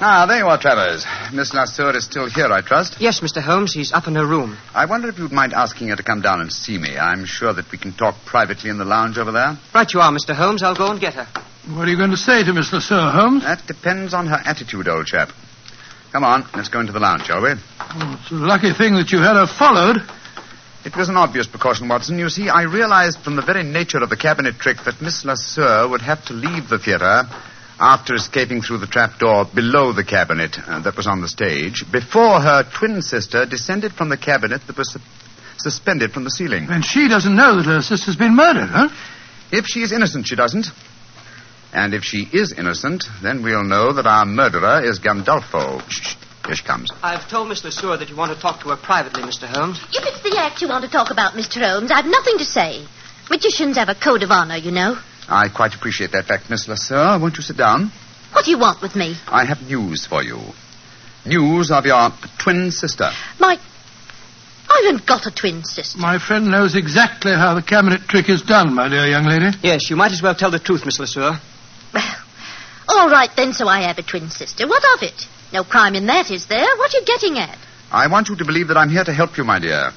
Ah, 0.04 0.26
there 0.26 0.38
you 0.38 0.46
are, 0.46 0.58
Travers. 0.58 1.06
Miss 1.32 1.52
Lasseur 1.52 1.94
is 1.94 2.04
still 2.04 2.28
here, 2.28 2.50
I 2.50 2.60
trust. 2.60 2.96
Yes, 2.98 3.20
Mr. 3.20 3.40
Holmes, 3.40 3.72
he's 3.72 3.92
up 3.92 4.08
in 4.08 4.16
her 4.16 4.26
room. 4.26 4.58
I 4.74 4.86
wonder 4.86 5.08
if 5.08 5.16
you'd 5.16 5.30
mind 5.30 5.52
asking 5.52 5.90
her 5.90 5.96
to 5.96 6.02
come 6.02 6.20
down 6.20 6.40
and 6.40 6.50
see 6.52 6.76
me. 6.76 6.98
I'm 6.98 7.24
sure 7.24 7.54
that 7.54 7.70
we 7.70 7.78
can 7.78 7.92
talk 7.92 8.16
privately 8.26 8.68
in 8.68 8.78
the 8.78 8.84
lounge 8.84 9.16
over 9.16 9.30
there. 9.30 9.56
Right 9.72 9.86
you 9.94 10.00
are, 10.00 10.10
Mr. 10.10 10.34
Holmes. 10.34 10.64
I'll 10.64 10.74
go 10.74 10.90
and 10.90 11.00
get 11.00 11.14
her. 11.14 11.28
What 11.72 11.86
are 11.86 11.90
you 11.92 11.96
going 11.96 12.10
to 12.10 12.16
say 12.16 12.42
to 12.42 12.52
Miss 12.52 12.72
Lasseur, 12.72 13.12
Holmes? 13.12 13.44
That 13.44 13.64
depends 13.68 14.12
on 14.12 14.26
her 14.26 14.40
attitude, 14.44 14.88
old 14.88 15.06
chap. 15.06 15.28
Come 16.10 16.24
on, 16.24 16.48
let's 16.52 16.68
go 16.68 16.80
into 16.80 16.92
the 16.92 16.98
lounge, 16.98 17.26
shall 17.26 17.40
we? 17.40 17.50
Oh, 17.78 18.18
it's 18.20 18.32
a 18.32 18.34
lucky 18.34 18.72
thing 18.72 18.94
that 18.96 19.12
you 19.12 19.18
had 19.18 19.36
her 19.36 19.46
followed. 19.46 19.98
It 20.84 20.96
was 20.96 21.10
an 21.10 21.16
obvious 21.16 21.46
precaution, 21.46 21.86
Watson. 21.86 22.18
You 22.18 22.28
see, 22.28 22.48
I 22.48 22.64
realized 22.64 23.20
from 23.20 23.36
the 23.36 23.42
very 23.42 23.62
nature 23.62 24.02
of 24.02 24.10
the 24.10 24.16
cabinet 24.16 24.56
trick 24.58 24.78
that 24.84 25.00
Miss 25.00 25.22
Lasseur 25.22 25.88
would 25.88 26.02
have 26.02 26.24
to 26.26 26.32
leave 26.32 26.68
the 26.68 26.80
theater 26.80 27.22
after 27.82 28.14
escaping 28.14 28.62
through 28.62 28.78
the 28.78 28.86
trapdoor 28.86 29.44
below 29.44 29.92
the 29.92 30.04
cabinet 30.04 30.56
uh, 30.56 30.80
that 30.82 30.96
was 30.96 31.08
on 31.08 31.20
the 31.20 31.26
stage, 31.26 31.82
before 31.90 32.40
her 32.40 32.62
twin 32.62 33.02
sister 33.02 33.44
descended 33.44 33.92
from 33.92 34.08
the 34.08 34.16
cabinet 34.16 34.62
that 34.68 34.78
was 34.78 34.92
su- 34.92 35.00
suspended 35.58 36.12
from 36.12 36.22
the 36.22 36.30
ceiling. 36.30 36.68
And 36.70 36.84
she 36.84 37.08
doesn't 37.08 37.34
know 37.34 37.56
that 37.56 37.64
her 37.64 37.82
sister's 37.82 38.14
been 38.14 38.36
murdered, 38.36 38.68
huh? 38.68 38.88
If 39.50 39.66
she 39.66 39.80
is 39.80 39.90
innocent, 39.90 40.28
she 40.28 40.36
doesn't. 40.36 40.68
And 41.72 41.92
if 41.92 42.04
she 42.04 42.28
is 42.32 42.52
innocent, 42.52 43.04
then 43.20 43.42
we'll 43.42 43.64
know 43.64 43.92
that 43.94 44.06
our 44.06 44.26
murderer 44.26 44.80
is 44.84 45.00
Gandolfo. 45.00 45.82
Shh, 45.88 46.02
shh. 46.02 46.16
Here 46.46 46.54
she 46.56 46.64
comes. 46.64 46.90
I've 47.02 47.28
told 47.28 47.48
Miss 47.48 47.62
LeSueur 47.62 47.98
that 47.98 48.08
you 48.08 48.16
want 48.16 48.32
to 48.34 48.40
talk 48.40 48.62
to 48.62 48.68
her 48.70 48.76
privately, 48.76 49.22
Mr. 49.22 49.46
Holmes. 49.46 49.80
If 49.92 50.04
it's 50.06 50.22
the 50.22 50.36
act 50.38 50.60
you 50.62 50.68
want 50.68 50.84
to 50.84 50.90
talk 50.90 51.10
about, 51.10 51.34
Mr. 51.34 51.62
Holmes, 51.62 51.90
I've 51.92 52.06
nothing 52.06 52.38
to 52.38 52.44
say. 52.44 52.86
Magicians 53.30 53.76
have 53.76 53.88
a 53.88 53.94
code 53.94 54.22
of 54.22 54.30
honor, 54.30 54.56
you 54.56 54.70
know. 54.72 54.98
I 55.28 55.48
quite 55.48 55.74
appreciate 55.74 56.12
that 56.12 56.26
fact, 56.26 56.50
Miss 56.50 56.66
Lasseur. 56.66 57.20
Won't 57.20 57.36
you 57.36 57.42
sit 57.42 57.56
down? 57.56 57.92
What 58.32 58.44
do 58.44 58.50
you 58.50 58.58
want 58.58 58.82
with 58.82 58.96
me? 58.96 59.16
I 59.28 59.44
have 59.44 59.62
news 59.62 60.06
for 60.06 60.22
you. 60.22 60.38
News 61.24 61.70
of 61.70 61.86
your 61.86 62.10
twin 62.38 62.70
sister. 62.70 63.10
My. 63.38 63.58
I 64.68 64.82
haven't 64.86 65.06
got 65.06 65.26
a 65.26 65.30
twin 65.30 65.64
sister. 65.64 65.98
My 65.98 66.18
friend 66.18 66.50
knows 66.50 66.74
exactly 66.74 67.32
how 67.32 67.54
the 67.54 67.62
cabinet 67.62 68.02
trick 68.08 68.28
is 68.28 68.42
done, 68.42 68.74
my 68.74 68.88
dear 68.88 69.06
young 69.06 69.24
lady. 69.24 69.56
Yes, 69.62 69.90
you 69.90 69.96
might 69.96 70.12
as 70.12 70.22
well 70.22 70.34
tell 70.34 70.50
the 70.50 70.58
truth, 70.58 70.84
Miss 70.86 70.98
LeSueur. 70.98 71.38
Well, 71.92 72.14
all 72.88 73.10
right 73.10 73.30
then, 73.36 73.52
so 73.52 73.68
I 73.68 73.82
have 73.82 73.98
a 73.98 74.02
twin 74.02 74.30
sister. 74.30 74.66
What 74.66 74.82
of 74.96 75.02
it? 75.02 75.26
No 75.52 75.62
crime 75.62 75.94
in 75.94 76.06
that, 76.06 76.30
is 76.30 76.46
there? 76.46 76.66
What 76.76 76.94
are 76.94 76.98
you 76.98 77.04
getting 77.04 77.38
at? 77.38 77.58
I 77.90 78.06
want 78.06 78.28
you 78.30 78.36
to 78.36 78.44
believe 78.44 78.68
that 78.68 78.78
I'm 78.78 78.88
here 78.88 79.04
to 79.04 79.12
help 79.12 79.36
you, 79.36 79.44
my 79.44 79.58
dear. 79.58 79.92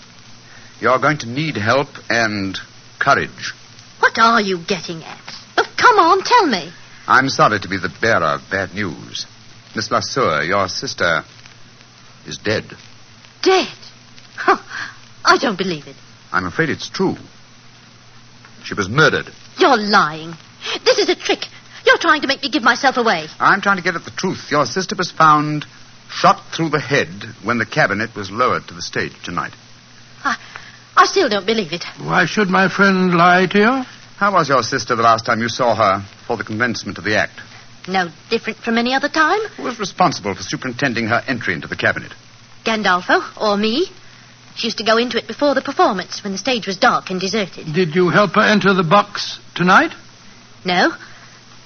You're 0.82 1.00
going 1.00 1.20
to 1.20 1.28
need 1.28 1.56
help 1.56 1.88
and 2.10 2.58
courage. 3.00 3.54
What 4.00 4.18
are 4.18 4.42
you 4.42 4.60
getting 4.60 5.04
at? 5.04 5.22
Oh, 5.58 5.74
come 5.78 6.00
on, 6.00 6.24
tell 6.24 6.48
me. 6.48 6.72
I'm 7.08 7.30
sorry 7.30 7.60
to 7.60 7.68
be 7.68 7.78
the 7.78 7.94
bearer 8.02 8.36
of 8.36 8.42
bad 8.50 8.74
news. 8.74 9.26
Miss 9.76 9.90
Lasseur, 9.90 10.44
your 10.48 10.68
sister 10.68 11.24
is 12.26 12.38
dead. 12.38 12.66
Dead? 13.42 13.68
Huh, 14.36 14.58
I 15.24 15.38
don't 15.38 15.58
believe 15.58 15.88
it. 15.88 15.96
I'm 16.32 16.46
afraid 16.46 16.70
it's 16.70 16.90
true. 16.90 17.16
She 18.64 18.74
was 18.74 18.90
murdered. 18.90 19.30
You're 19.58 19.78
lying. 19.78 20.34
This 20.84 20.98
is 20.98 21.10
a 21.10 21.16
trick. 21.16 21.46
You're 21.86 21.98
trying 22.00 22.22
to 22.22 22.28
make 22.28 22.42
me 22.42 22.50
give 22.50 22.64
myself 22.64 22.98
away. 22.98 23.28
I'm 23.40 23.62
trying 23.62 23.78
to 23.78 23.84
get 23.84 23.96
at 23.96 24.06
the 24.06 24.12
truth. 24.12 24.50
Your 24.50 24.66
sister 24.66 24.96
was 24.96 25.12
found 25.12 25.66
shot 26.10 26.42
through 26.56 26.70
the 26.70 26.80
head 26.80 27.08
when 27.44 27.58
the 27.58 27.66
cabinet 27.66 28.16
was 28.16 28.32
lowered 28.32 28.68
to 28.68 28.74
the 28.74 28.82
stage 28.82 29.14
tonight. 29.24 29.54
I, 30.24 30.38
I 30.96 31.06
still 31.06 31.30
don't 31.30 31.46
believe 31.46 31.74
it. 31.74 31.84
Why 32.00 32.26
should 32.26 32.50
my 32.50 32.70
friend 32.70 33.14
lie 33.16 33.48
to 33.48 33.58
you? 33.58 33.84
How 34.18 34.34
was 34.34 34.48
your 34.48 34.64
sister 34.64 34.96
the 34.96 35.04
last 35.04 35.26
time 35.26 35.42
you 35.42 35.50
saw 35.50 35.76
her 35.76 36.06
for 36.26 36.38
the 36.38 36.44
commencement 36.44 36.98
of 36.98 37.04
the 37.04 37.18
act? 37.18 37.42
No 37.88 38.08
different 38.30 38.60
from 38.60 38.78
any 38.78 38.94
other 38.94 39.10
time. 39.10 39.40
Who 39.58 39.64
was 39.64 39.80
responsible 39.80 40.34
for 40.34 40.42
superintending 40.42 41.08
her 41.08 41.22
entry 41.28 41.54
into 41.54 41.68
the 41.68 41.76
cabinet? 41.76 42.14
Gandolfo 42.66 43.22
or 43.40 43.58
me. 43.58 43.88
She 44.56 44.68
used 44.68 44.78
to 44.78 44.86
go 44.86 44.98
into 44.98 45.18
it 45.18 45.28
before 45.28 45.54
the 45.54 45.62
performance 45.62 46.24
when 46.24 46.32
the 46.32 46.40
stage 46.40 46.66
was 46.66 46.78
dark 46.78 47.10
and 47.10 47.20
deserted. 47.20 47.74
Did 47.74 47.94
you 47.94 48.10
help 48.10 48.36
her 48.36 48.42
enter 48.42 48.74
the 48.74 48.84
box 48.84 49.40
tonight? 49.54 49.92
No. 50.64 50.94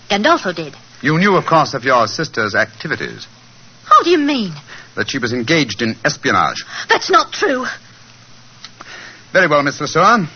Gandolfo 0.10 0.54
did. 0.56 0.76
You 1.02 1.18
knew, 1.20 1.36
of 1.38 1.46
course, 1.46 1.76
of 1.76 1.84
your 1.84 2.08
sister's 2.08 2.56
activities. 2.56 3.28
How 3.86 4.04
do 4.04 4.10
you 4.10 4.18
mean? 4.18 4.54
That 4.96 5.10
she 5.10 5.20
was 5.20 5.32
engaged 5.32 5.82
in 5.82 5.96
espionage. 6.04 6.65
That's 6.89 7.10
not 7.12 7.32
true. 7.32 7.65
Very 9.32 9.48
well, 9.48 9.62
Miss 9.62 9.80
Lasseur. 9.80 10.28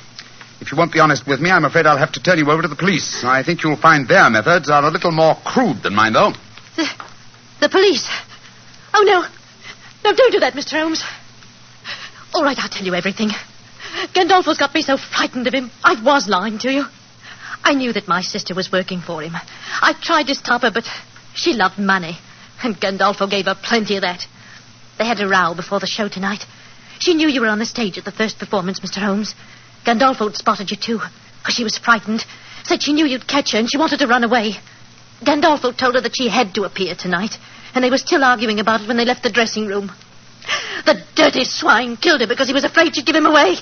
If 0.61 0.71
you 0.71 0.77
won't 0.77 0.93
be 0.93 0.99
honest 0.99 1.25
with 1.27 1.41
me, 1.41 1.49
I'm 1.49 1.65
afraid 1.65 1.87
I'll 1.87 1.97
have 1.97 2.11
to 2.13 2.21
turn 2.21 2.37
you 2.37 2.49
over 2.51 2.61
to 2.61 2.67
the 2.67 2.75
police. 2.75 3.23
I 3.23 3.43
think 3.43 3.63
you'll 3.63 3.75
find 3.75 4.07
their 4.07 4.29
methods 4.29 4.69
are 4.69 4.83
a 4.85 4.91
little 4.91 5.11
more 5.11 5.35
crude 5.43 5.81
than 5.81 5.95
mine, 5.95 6.13
though. 6.13 6.31
The, 6.75 6.87
the 7.61 7.69
police. 7.69 8.07
Oh, 8.93 9.03
no. 9.03 9.21
No, 10.03 10.15
don't 10.15 10.31
do 10.31 10.39
that, 10.41 10.53
Mr. 10.53 10.79
Holmes. 10.79 11.03
All 12.33 12.43
right, 12.43 12.57
I'll 12.57 12.69
tell 12.69 12.85
you 12.85 12.93
everything. 12.93 13.31
Gandolfo's 14.13 14.57
got 14.57 14.73
me 14.73 14.83
so 14.83 14.97
frightened 14.97 15.47
of 15.47 15.53
him. 15.53 15.71
I 15.83 16.01
was 16.01 16.27
lying 16.27 16.59
to 16.59 16.71
you. 16.71 16.85
I 17.63 17.73
knew 17.73 17.93
that 17.93 18.07
my 18.07 18.21
sister 18.21 18.53
was 18.53 18.71
working 18.71 19.01
for 19.01 19.21
him. 19.21 19.33
I 19.35 19.93
tried 20.01 20.27
to 20.27 20.35
stop 20.35 20.61
her, 20.61 20.71
but 20.71 20.85
she 21.33 21.53
loved 21.53 21.79
money. 21.79 22.17
And 22.63 22.79
Gandolfo 22.79 23.29
gave 23.29 23.45
her 23.45 23.55
plenty 23.61 23.95
of 23.95 24.01
that. 24.01 24.25
They 24.97 25.05
had 25.05 25.19
a 25.19 25.27
row 25.27 25.55
before 25.55 25.79
the 25.79 25.87
show 25.87 26.07
tonight. 26.07 26.45
She 26.99 27.13
knew 27.13 27.27
you 27.27 27.41
were 27.41 27.47
on 27.47 27.59
the 27.59 27.65
stage 27.65 27.97
at 27.97 28.05
the 28.05 28.11
first 28.11 28.39
performance, 28.39 28.79
Mr. 28.79 28.97
Holmes. 28.97 29.35
Gandolfo 29.85 30.27
had 30.27 30.35
spotted 30.37 30.71
you, 30.71 30.77
too, 30.77 30.99
because 31.39 31.55
she 31.55 31.63
was 31.63 31.77
frightened. 31.77 32.25
Said 32.63 32.81
she 32.81 32.93
knew 32.93 33.05
you'd 33.05 33.27
catch 33.27 33.51
her 33.51 33.59
and 33.59 33.69
she 33.69 33.77
wanted 33.77 33.99
to 33.99 34.07
run 34.07 34.23
away. 34.23 34.53
Gandolfo 35.23 35.75
told 35.75 35.95
her 35.95 36.01
that 36.01 36.15
she 36.15 36.29
had 36.29 36.53
to 36.55 36.63
appear 36.63 36.95
tonight, 36.95 37.37
and 37.75 37.83
they 37.83 37.89
were 37.89 37.97
still 37.97 38.23
arguing 38.23 38.59
about 38.59 38.81
it 38.81 38.87
when 38.87 38.97
they 38.97 39.05
left 39.05 39.23
the 39.23 39.31
dressing 39.31 39.67
room. 39.67 39.91
The 40.85 41.01
dirty 41.15 41.43
swine 41.45 41.97
killed 41.97 42.21
her 42.21 42.27
because 42.27 42.47
he 42.47 42.53
was 42.53 42.63
afraid 42.63 42.95
she'd 42.95 43.05
give 43.05 43.15
him 43.15 43.25
away. 43.25 43.55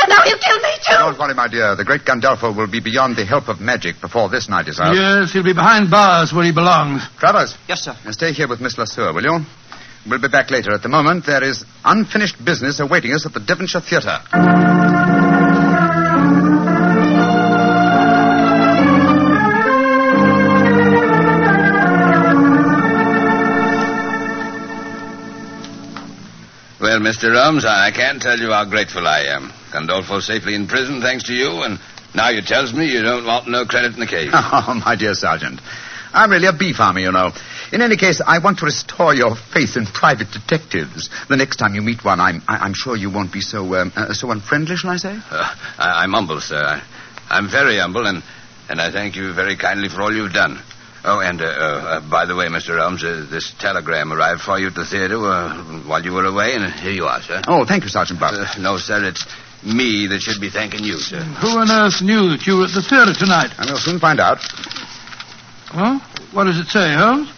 And 0.00 0.08
now 0.08 0.22
he'll 0.24 0.38
kill 0.38 0.58
me, 0.58 0.70
too. 0.86 0.92
Don't 0.92 1.18
worry, 1.18 1.34
my 1.34 1.48
dear. 1.48 1.74
The 1.74 1.84
great 1.84 2.04
Gandolfo 2.04 2.54
will 2.54 2.66
be 2.66 2.80
beyond 2.80 3.16
the 3.16 3.24
help 3.24 3.48
of 3.48 3.60
magic 3.60 4.00
before 4.00 4.28
this 4.28 4.48
night 4.48 4.68
is 4.68 4.78
out. 4.78 4.94
Yes, 4.94 5.32
he'll 5.32 5.44
be 5.44 5.54
behind 5.54 5.90
bars 5.90 6.32
where 6.32 6.44
he 6.44 6.52
belongs. 6.52 7.02
Travers. 7.18 7.56
Yes, 7.68 7.82
sir. 7.82 7.96
Now 8.04 8.10
stay 8.10 8.32
here 8.32 8.48
with 8.48 8.60
Miss 8.60 8.76
Lasseur, 8.76 9.14
will 9.14 9.22
you? 9.22 9.46
We'll 10.08 10.20
be 10.20 10.28
back 10.28 10.50
later. 10.50 10.72
At 10.72 10.82
the 10.82 10.88
moment, 10.88 11.26
there 11.26 11.44
is 11.44 11.64
unfinished 11.84 12.42
business 12.44 12.80
awaiting 12.80 13.12
us 13.12 13.26
at 13.26 13.34
the 13.34 13.40
Devonshire 13.40 13.80
Theatre. 13.80 14.18
Well, 26.80 26.98
Mr. 27.00 27.34
Holmes, 27.36 27.66
I 27.66 27.90
can't 27.90 28.22
tell 28.22 28.38
you 28.38 28.50
how 28.52 28.64
grateful 28.64 29.06
I 29.06 29.24
am. 29.24 29.52
Gandolfo 29.70 30.20
safely 30.22 30.54
in 30.54 30.66
prison, 30.66 31.02
thanks 31.02 31.24
to 31.24 31.34
you, 31.34 31.62
and 31.62 31.78
Now 32.14 32.30
you 32.30 32.42
tells 32.42 32.72
me 32.72 32.90
you 32.90 33.02
don't 33.02 33.24
want 33.26 33.48
no 33.48 33.64
credit 33.66 33.94
in 33.94 34.00
the 34.00 34.06
case. 34.06 34.30
Oh, 34.34 34.80
my 34.84 34.96
dear 34.96 35.14
Sergeant. 35.14 35.60
I'm 36.12 36.30
really 36.30 36.46
a 36.48 36.52
bee 36.52 36.72
farmer, 36.72 36.98
you 37.00 37.12
know. 37.12 37.30
In 37.72 37.82
any 37.82 37.96
case, 37.96 38.20
I 38.26 38.38
want 38.40 38.58
to 38.60 38.64
restore 38.66 39.14
your 39.14 39.36
faith 39.36 39.76
in 39.76 39.86
private 39.86 40.30
detectives. 40.32 41.08
The 41.28 41.36
next 41.36 41.56
time 41.56 41.74
you 41.74 41.82
meet 41.82 42.04
one, 42.04 42.18
I'm, 42.20 42.42
I- 42.48 42.58
I'm 42.58 42.74
sure 42.74 42.96
you 42.96 43.10
won't 43.10 43.32
be 43.32 43.40
so, 43.40 43.74
um, 43.76 43.92
uh, 43.94 44.12
so 44.12 44.30
unfriendly, 44.32 44.76
shall 44.76 44.90
I 44.90 44.96
say? 44.96 45.16
Uh, 45.30 45.54
I, 45.78 46.02
I'm 46.02 46.12
humble, 46.12 46.40
sir. 46.40 46.58
I, 46.60 46.82
I'm 47.30 47.48
very 47.48 47.78
humble, 47.78 48.06
and, 48.06 48.22
and 48.68 48.80
I 48.80 48.90
thank 48.90 49.14
you 49.14 49.32
very 49.32 49.56
kindly 49.56 49.88
for 49.88 50.02
all 50.02 50.12
you've 50.14 50.32
done. 50.32 50.58
Oh, 51.04 51.20
and 51.20 51.40
uh, 51.40 51.44
uh, 51.44 51.48
uh, 51.48 52.10
by 52.10 52.26
the 52.26 52.34
way, 52.36 52.46
Mr. 52.48 52.78
Elms, 52.78 53.02
uh, 53.04 53.24
this 53.30 53.54
telegram 53.58 54.12
arrived 54.12 54.40
for 54.42 54.58
you 54.58 54.66
at 54.66 54.74
the 54.74 54.84
theater 54.84 55.16
uh, 55.16 55.80
while 55.86 56.02
you 56.04 56.12
were 56.12 56.26
away, 56.26 56.54
and 56.54 56.70
here 56.74 56.92
you 56.92 57.04
are, 57.04 57.22
sir. 57.22 57.40
Oh, 57.46 57.64
thank 57.64 57.84
you, 57.84 57.88
Sergeant 57.88 58.18
Bluff. 58.18 58.34
Uh, 58.34 58.60
no, 58.60 58.76
sir, 58.76 59.02
it's 59.04 59.24
me 59.64 60.08
that 60.08 60.20
should 60.20 60.40
be 60.40 60.50
thanking 60.50 60.82
you, 60.84 60.98
sir. 60.98 61.20
Who 61.40 61.56
on 61.56 61.70
earth 61.70 62.02
knew 62.02 62.30
that 62.36 62.44
you 62.46 62.56
were 62.58 62.64
at 62.64 62.74
the 62.74 62.82
theater 62.82 63.14
tonight? 63.14 63.54
And 63.58 63.70
we'll 63.70 63.78
soon 63.78 63.98
find 64.00 64.18
out. 64.20 64.38
Well, 65.74 66.00
What 66.32 66.44
does 66.44 66.58
it 66.58 66.66
say, 66.66 66.92
Holmes? 66.94 67.30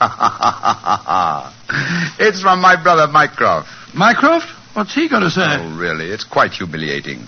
it's 2.18 2.42
from 2.42 2.60
my 2.60 2.80
brother 2.82 3.10
Mycroft. 3.10 3.68
Mycroft? 3.94 4.48
What's 4.74 4.94
he 4.94 5.08
got 5.08 5.20
to 5.20 5.30
say? 5.30 5.46
Oh, 5.46 5.78
really? 5.78 6.06
It's 6.06 6.24
quite 6.24 6.50
humiliating. 6.50 7.26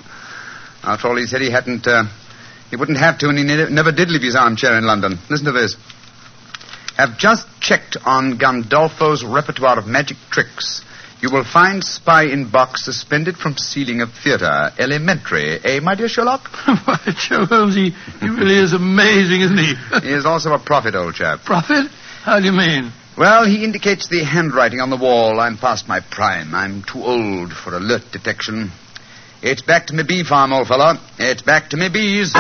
After 0.83 1.09
all, 1.09 1.17
he 1.17 1.27
said 1.27 1.41
he 1.41 1.51
hadn't, 1.51 1.87
uh, 1.87 2.05
he 2.71 2.77
wouldn't 2.77 2.99
have 2.99 3.19
to, 3.19 3.29
and 3.29 3.39
he 3.39 3.45
ne- 3.45 3.71
never 3.71 3.93
did 3.93 4.11
leave 4.11 4.23
his 4.23 4.35
armchair 4.35 4.77
in 4.77 4.85
London. 4.85 5.19
Listen 5.31 5.47
to 5.47 5.53
this. 5.53 5.77
Have 6.97 7.19
just 7.19 7.47
checked 7.61 7.97
on 8.05 8.39
Gandolfo's 8.39 9.25
repertoire 9.25 9.79
of 9.79 9.87
magic 9.87 10.17
tricks. 10.31 10.83
You 11.21 11.31
will 11.31 11.45
find 11.45 11.83
spy 11.83 12.25
in 12.25 12.51
box 12.51 12.85
suspended 12.85 13.37
from 13.37 13.57
ceiling 13.57 14.01
of 14.01 14.13
theater. 14.13 14.71
Elementary, 14.79 15.59
eh, 15.65 15.81
my 15.81 15.95
dear 15.95 16.09
Sherlock? 16.09 16.49
Why, 16.85 16.99
Joe 17.17 17.47
Holmes, 17.47 17.75
he, 17.75 17.91
he 18.21 18.29
really 18.29 18.57
is 18.57 18.73
amazing, 18.73 19.41
isn't 19.41 19.59
he? 19.59 19.75
he 20.03 20.13
is 20.13 20.27
also 20.27 20.53
a 20.53 20.59
prophet, 20.59 20.95
old 20.95 21.15
chap. 21.15 21.45
Prophet? 21.45 21.91
How 22.27 22.41
do 22.41 22.47
you 22.47 22.51
mean? 22.51 22.91
Well, 23.17 23.47
he 23.47 23.63
indicates 23.63 24.09
the 24.09 24.25
handwriting 24.25 24.81
on 24.81 24.91
the 24.91 24.97
wall. 24.97 25.39
I'm 25.39 25.57
past 25.57 25.87
my 25.87 26.01
prime. 26.01 26.57
I'm 26.57 26.83
too 26.83 27.01
old 27.01 27.53
for 27.53 27.77
alert 27.77 28.03
detection. 28.11 28.73
It's 29.43 29.63
back 29.63 29.87
to 29.87 29.95
me 29.95 30.03
bee 30.03 30.25
farm, 30.25 30.53
old 30.53 30.67
fellow. 30.67 30.95
It's 31.21 31.43
back 31.43 31.71
to 31.71 31.77
me 31.77 31.89
bees. 31.89 32.33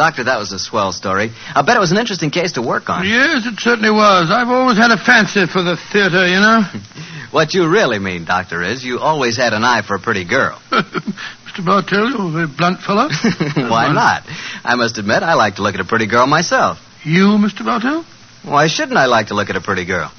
Doctor, 0.00 0.24
that 0.24 0.38
was 0.38 0.50
a 0.50 0.58
swell 0.58 0.92
story. 0.92 1.30
I 1.54 1.60
bet 1.60 1.76
it 1.76 1.78
was 1.78 1.92
an 1.92 1.98
interesting 1.98 2.30
case 2.30 2.52
to 2.52 2.62
work 2.62 2.88
on. 2.88 3.06
Yes, 3.06 3.44
it 3.44 3.60
certainly 3.60 3.90
was. 3.90 4.30
I've 4.30 4.48
always 4.48 4.78
had 4.78 4.90
a 4.90 4.96
fancy 4.96 5.44
for 5.44 5.62
the 5.62 5.76
theater, 5.76 6.26
you 6.26 6.40
know. 6.40 6.62
What 7.30 7.54
you 7.54 7.68
really 7.68 8.00
mean, 8.00 8.24
Doctor, 8.24 8.60
is 8.60 8.82
you 8.82 8.98
always 8.98 9.36
had 9.36 9.52
an 9.52 9.62
eye 9.62 9.82
for 9.86 9.94
a 9.94 10.00
pretty 10.00 10.24
girl. 10.24 10.58
Mr. 10.72 11.64
Bartell, 11.64 12.10
you're 12.10 12.28
a 12.28 12.32
very 12.32 12.46
blunt 12.48 12.80
fellow. 12.80 13.06
Why 13.70 13.92
not? 13.92 14.24
I 14.64 14.74
must 14.74 14.98
admit, 14.98 15.22
I 15.22 15.34
like 15.34 15.56
to 15.56 15.62
look 15.62 15.74
at 15.76 15.80
a 15.80 15.84
pretty 15.84 16.06
girl 16.08 16.26
myself. 16.26 16.78
You, 17.04 17.36
Mr. 17.38 17.64
Bartell? 17.64 18.04
Why 18.42 18.66
shouldn't 18.66 18.96
I 18.96 19.06
like 19.06 19.28
to 19.28 19.34
look 19.34 19.48
at 19.48 19.54
a 19.54 19.60
pretty 19.60 19.84
girl? 19.84 20.10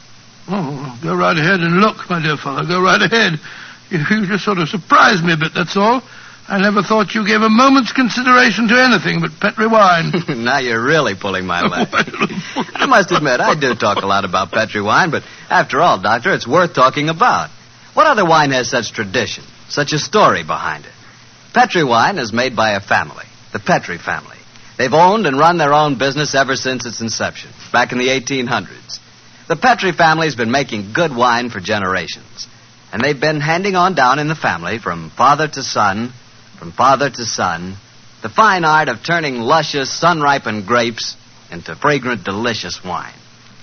Oh, 0.47 0.97
go 1.03 1.13
right 1.15 1.35
ahead 1.35 1.59
and 1.59 1.81
look, 1.81 2.07
my 2.09 2.21
dear 2.21 2.37
fellow. 2.37 2.63
Go 2.65 2.79
right 2.81 3.01
ahead. 3.01 3.39
You, 3.89 3.99
you 4.09 4.27
just 4.27 4.45
sort 4.45 4.59
of 4.59 4.69
surprised 4.69 5.25
me 5.25 5.33
a 5.33 5.37
bit, 5.37 5.51
that's 5.53 5.75
all. 5.75 6.01
I 6.51 6.59
never 6.59 6.83
thought 6.83 7.15
you 7.15 7.25
gave 7.25 7.41
a 7.41 7.49
moment's 7.49 7.93
consideration 7.93 8.67
to 8.67 8.75
anything 8.75 9.21
but 9.21 9.39
Petri 9.39 9.67
wine. 9.67 10.11
now 10.43 10.59
you're 10.59 10.83
really 10.83 11.15
pulling 11.15 11.45
my 11.45 11.61
leg. 11.65 11.87
I 11.93 12.87
must 12.87 13.09
admit, 13.09 13.39
I 13.39 13.57
do 13.57 13.73
talk 13.73 14.03
a 14.03 14.05
lot 14.05 14.25
about 14.25 14.51
Petri 14.51 14.81
wine, 14.81 15.11
but 15.11 15.23
after 15.49 15.79
all, 15.79 16.01
Doctor, 16.01 16.33
it's 16.33 16.45
worth 16.45 16.73
talking 16.73 17.07
about. 17.07 17.49
What 17.93 18.05
other 18.05 18.25
wine 18.25 18.51
has 18.51 18.69
such 18.69 18.91
tradition, 18.91 19.45
such 19.69 19.93
a 19.93 19.97
story 19.97 20.43
behind 20.43 20.83
it? 20.83 20.91
Petri 21.53 21.85
wine 21.85 22.17
is 22.17 22.33
made 22.33 22.53
by 22.53 22.71
a 22.71 22.81
family, 22.81 23.27
the 23.53 23.59
Petri 23.59 23.97
family. 23.97 24.37
They've 24.77 24.93
owned 24.93 25.27
and 25.27 25.39
run 25.39 25.57
their 25.57 25.73
own 25.73 25.97
business 25.97 26.35
ever 26.35 26.57
since 26.57 26.85
its 26.85 26.99
inception, 26.99 27.51
back 27.71 27.93
in 27.93 27.97
the 27.97 28.09
1800s. 28.09 28.99
The 29.47 29.55
Petri 29.55 29.93
family's 29.93 30.35
been 30.35 30.51
making 30.51 30.91
good 30.91 31.15
wine 31.15 31.49
for 31.49 31.61
generations, 31.61 32.47
and 32.91 33.01
they've 33.01 33.17
been 33.17 33.39
handing 33.39 33.75
on 33.75 33.95
down 33.95 34.19
in 34.19 34.27
the 34.27 34.35
family 34.35 34.79
from 34.79 35.11
father 35.11 35.47
to 35.47 35.63
son, 35.63 36.11
from 36.61 36.71
father 36.71 37.09
to 37.09 37.25
son, 37.25 37.75
the 38.21 38.29
fine 38.29 38.63
art 38.63 38.87
of 38.87 39.03
turning 39.03 39.37
luscious, 39.37 39.91
sun-ripened 39.91 40.67
grapes 40.67 41.17
into 41.51 41.75
fragrant, 41.75 42.23
delicious 42.23 42.83
wine. 42.85 43.15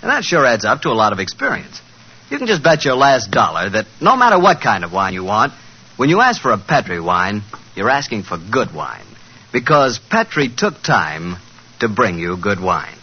And 0.02 0.10
that 0.10 0.24
sure 0.24 0.44
adds 0.44 0.64
up 0.64 0.82
to 0.82 0.88
a 0.88 0.98
lot 0.98 1.12
of 1.12 1.20
experience. 1.20 1.80
You 2.28 2.38
can 2.38 2.48
just 2.48 2.64
bet 2.64 2.84
your 2.84 2.96
last 2.96 3.30
dollar 3.30 3.70
that 3.70 3.86
no 4.00 4.16
matter 4.16 4.36
what 4.36 4.60
kind 4.60 4.82
of 4.82 4.92
wine 4.92 5.14
you 5.14 5.22
want, 5.22 5.52
when 5.96 6.08
you 6.08 6.20
ask 6.20 6.42
for 6.42 6.50
a 6.50 6.58
Petri 6.58 6.98
wine, 6.98 7.42
you're 7.76 7.88
asking 7.88 8.24
for 8.24 8.36
good 8.36 8.74
wine. 8.74 9.06
Because 9.52 10.00
Petri 10.00 10.48
took 10.48 10.82
time 10.82 11.36
to 11.78 11.88
bring 11.88 12.18
you 12.18 12.36
good 12.36 12.58
wine. 12.58 12.98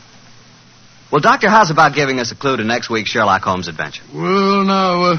Well, 1.09 1.21
Doctor, 1.21 1.47
how's 1.49 1.71
about 1.71 1.95
giving 1.95 2.19
us 2.19 2.33
a 2.33 2.35
clue 2.35 2.57
to 2.57 2.65
next 2.65 2.89
week's 2.89 3.11
Sherlock 3.11 3.43
Holmes 3.43 3.69
adventure? 3.69 4.03
Well, 4.13 4.65
now, 4.65 5.03
uh, 5.03 5.17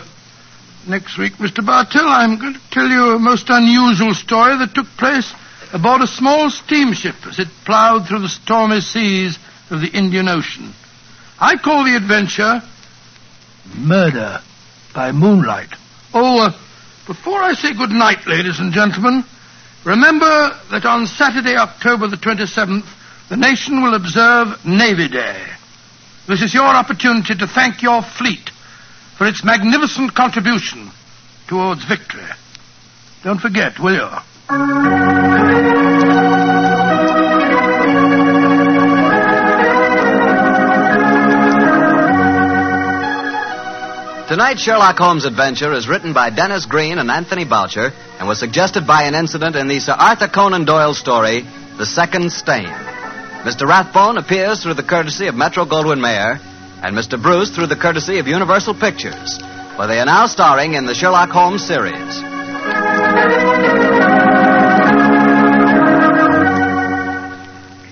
next 0.87 1.19
week, 1.19 1.35
Mr. 1.35 1.65
Bartell, 1.65 2.07
I'm 2.07 2.39
going 2.39 2.55
to 2.55 2.71
tell 2.71 2.89
you 2.89 3.15
a 3.15 3.19
most 3.19 3.47
unusual 3.49 4.15
story 4.15 4.57
that 4.59 4.75
took 4.75 4.87
place 4.99 5.33
aboard 5.73 6.03
a 6.03 6.07
small 6.07 6.51
steamship 6.51 7.15
as 7.27 7.39
it 7.39 7.49
plowed 7.65 8.07
through 8.07 8.21
the 8.21 8.29
stormy 8.29 8.81
seas 8.81 9.39
of 9.71 9.81
the 9.81 9.89
Indian 9.89 10.29
Ocean. 10.29 10.73
I 11.39 11.57
call 11.57 11.85
the 11.85 11.97
adventure 11.97 12.63
Murder 13.75 14.41
by 14.95 15.13
Moonlight. 15.13 15.71
Oh, 16.15 16.47
uh, 16.47 16.53
before 17.07 17.43
I 17.43 17.53
say 17.55 17.75
good 17.75 17.91
night, 17.91 18.27
ladies 18.27 18.61
and 18.61 18.73
gentlemen, 18.73 19.25
remember 19.85 20.59
that 20.71 20.85
on 20.85 21.07
Saturday, 21.07 21.57
October 21.57 22.07
the 22.07 22.17
27th, 22.17 22.87
the 23.29 23.37
nation 23.37 23.83
will 23.83 23.95
observe 23.95 24.65
Navy 24.65 25.09
Day. 25.09 25.45
This 26.29 26.43
is 26.43 26.55
your 26.55 26.65
opportunity 26.65 27.35
to 27.35 27.47
thank 27.47 27.83
your 27.83 28.03
fleet 28.03 28.51
for 29.17 29.27
its 29.27 29.45
magnificent 29.45 30.15
contribution 30.15 30.91
towards 31.49 31.85
victory. 31.85 32.27
Don't 33.25 33.41
forget, 33.41 33.79
will 33.79 33.95
you? 33.95 34.09
Tonight's 44.29 44.61
Sherlock 44.61 44.99
Holmes 44.99 45.25
adventure 45.25 45.73
is 45.73 45.89
written 45.89 46.13
by 46.13 46.31
Denis 46.31 46.67
Green 46.67 46.99
and 46.99 47.11
Anthony 47.11 47.45
Boucher 47.45 47.93
and 48.19 48.29
was 48.29 48.39
suggested 48.39 48.87
by 48.87 49.05
an 49.05 49.15
incident 49.15 49.57
in 49.57 49.69
the 49.69 49.81
Sir 49.81 49.93
Arthur 49.93 50.29
Conan 50.29 50.65
Doyle 50.65 50.95
story, 50.95 51.43
The 51.79 51.87
Second 51.87 52.33
Stain. 52.33 52.67
Mr. 53.47 53.67
Rathbone 53.67 54.19
appears 54.19 54.63
through 54.63 54.75
the 54.75 54.83
courtesy 54.83 55.29
of 55.29 55.37
Metro 55.37 55.65
Goldwyn 55.65 56.01
Mayer 56.01 56.41
and 56.83 56.97
Mr. 56.97 57.21
Bruce 57.21 57.51
through 57.51 57.67
the 57.67 57.77
courtesy 57.77 58.19
of 58.19 58.27
Universal 58.27 58.75
Pictures, 58.75 59.41
where 59.77 59.87
they 59.89 59.99
are 59.99 60.07
now 60.07 60.27
starring 60.27 60.75
in 60.75 60.87
the 60.87 60.95
Sherlock 60.95 61.31
Holmes 61.31 61.65
series. 61.67 61.93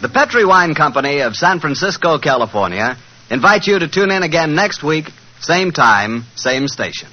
The 0.00 0.10
Petri 0.12 0.44
Wine 0.44 0.74
Company 0.74 1.20
of 1.20 1.34
San 1.34 1.60
Francisco, 1.60 2.18
California, 2.18 2.96
invite 3.30 3.66
you 3.66 3.78
to 3.78 3.88
tune 3.88 4.10
in 4.10 4.22
again 4.22 4.54
next 4.54 4.82
week, 4.82 5.06
same 5.40 5.72
time, 5.72 6.24
same 6.36 6.68
station. 6.68 7.08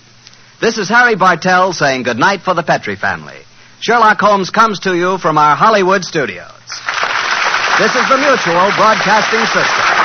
This 0.59 0.77
is 0.77 0.89
Harry 0.89 1.15
Bartell 1.15 1.73
saying 1.73 2.03
goodnight 2.03 2.41
for 2.41 2.53
the 2.53 2.63
Petri 2.63 2.95
family. 2.95 3.39
Sherlock 3.79 4.19
Holmes 4.19 4.51
comes 4.51 4.79
to 4.81 4.95
you 4.95 5.17
from 5.17 5.37
our 5.37 5.55
Hollywood 5.55 6.03
studios. 6.03 6.51
This 7.79 7.95
is 7.95 8.07
the 8.09 8.17
Mutual 8.17 8.69
Broadcasting 8.77 9.45
System. 9.47 10.00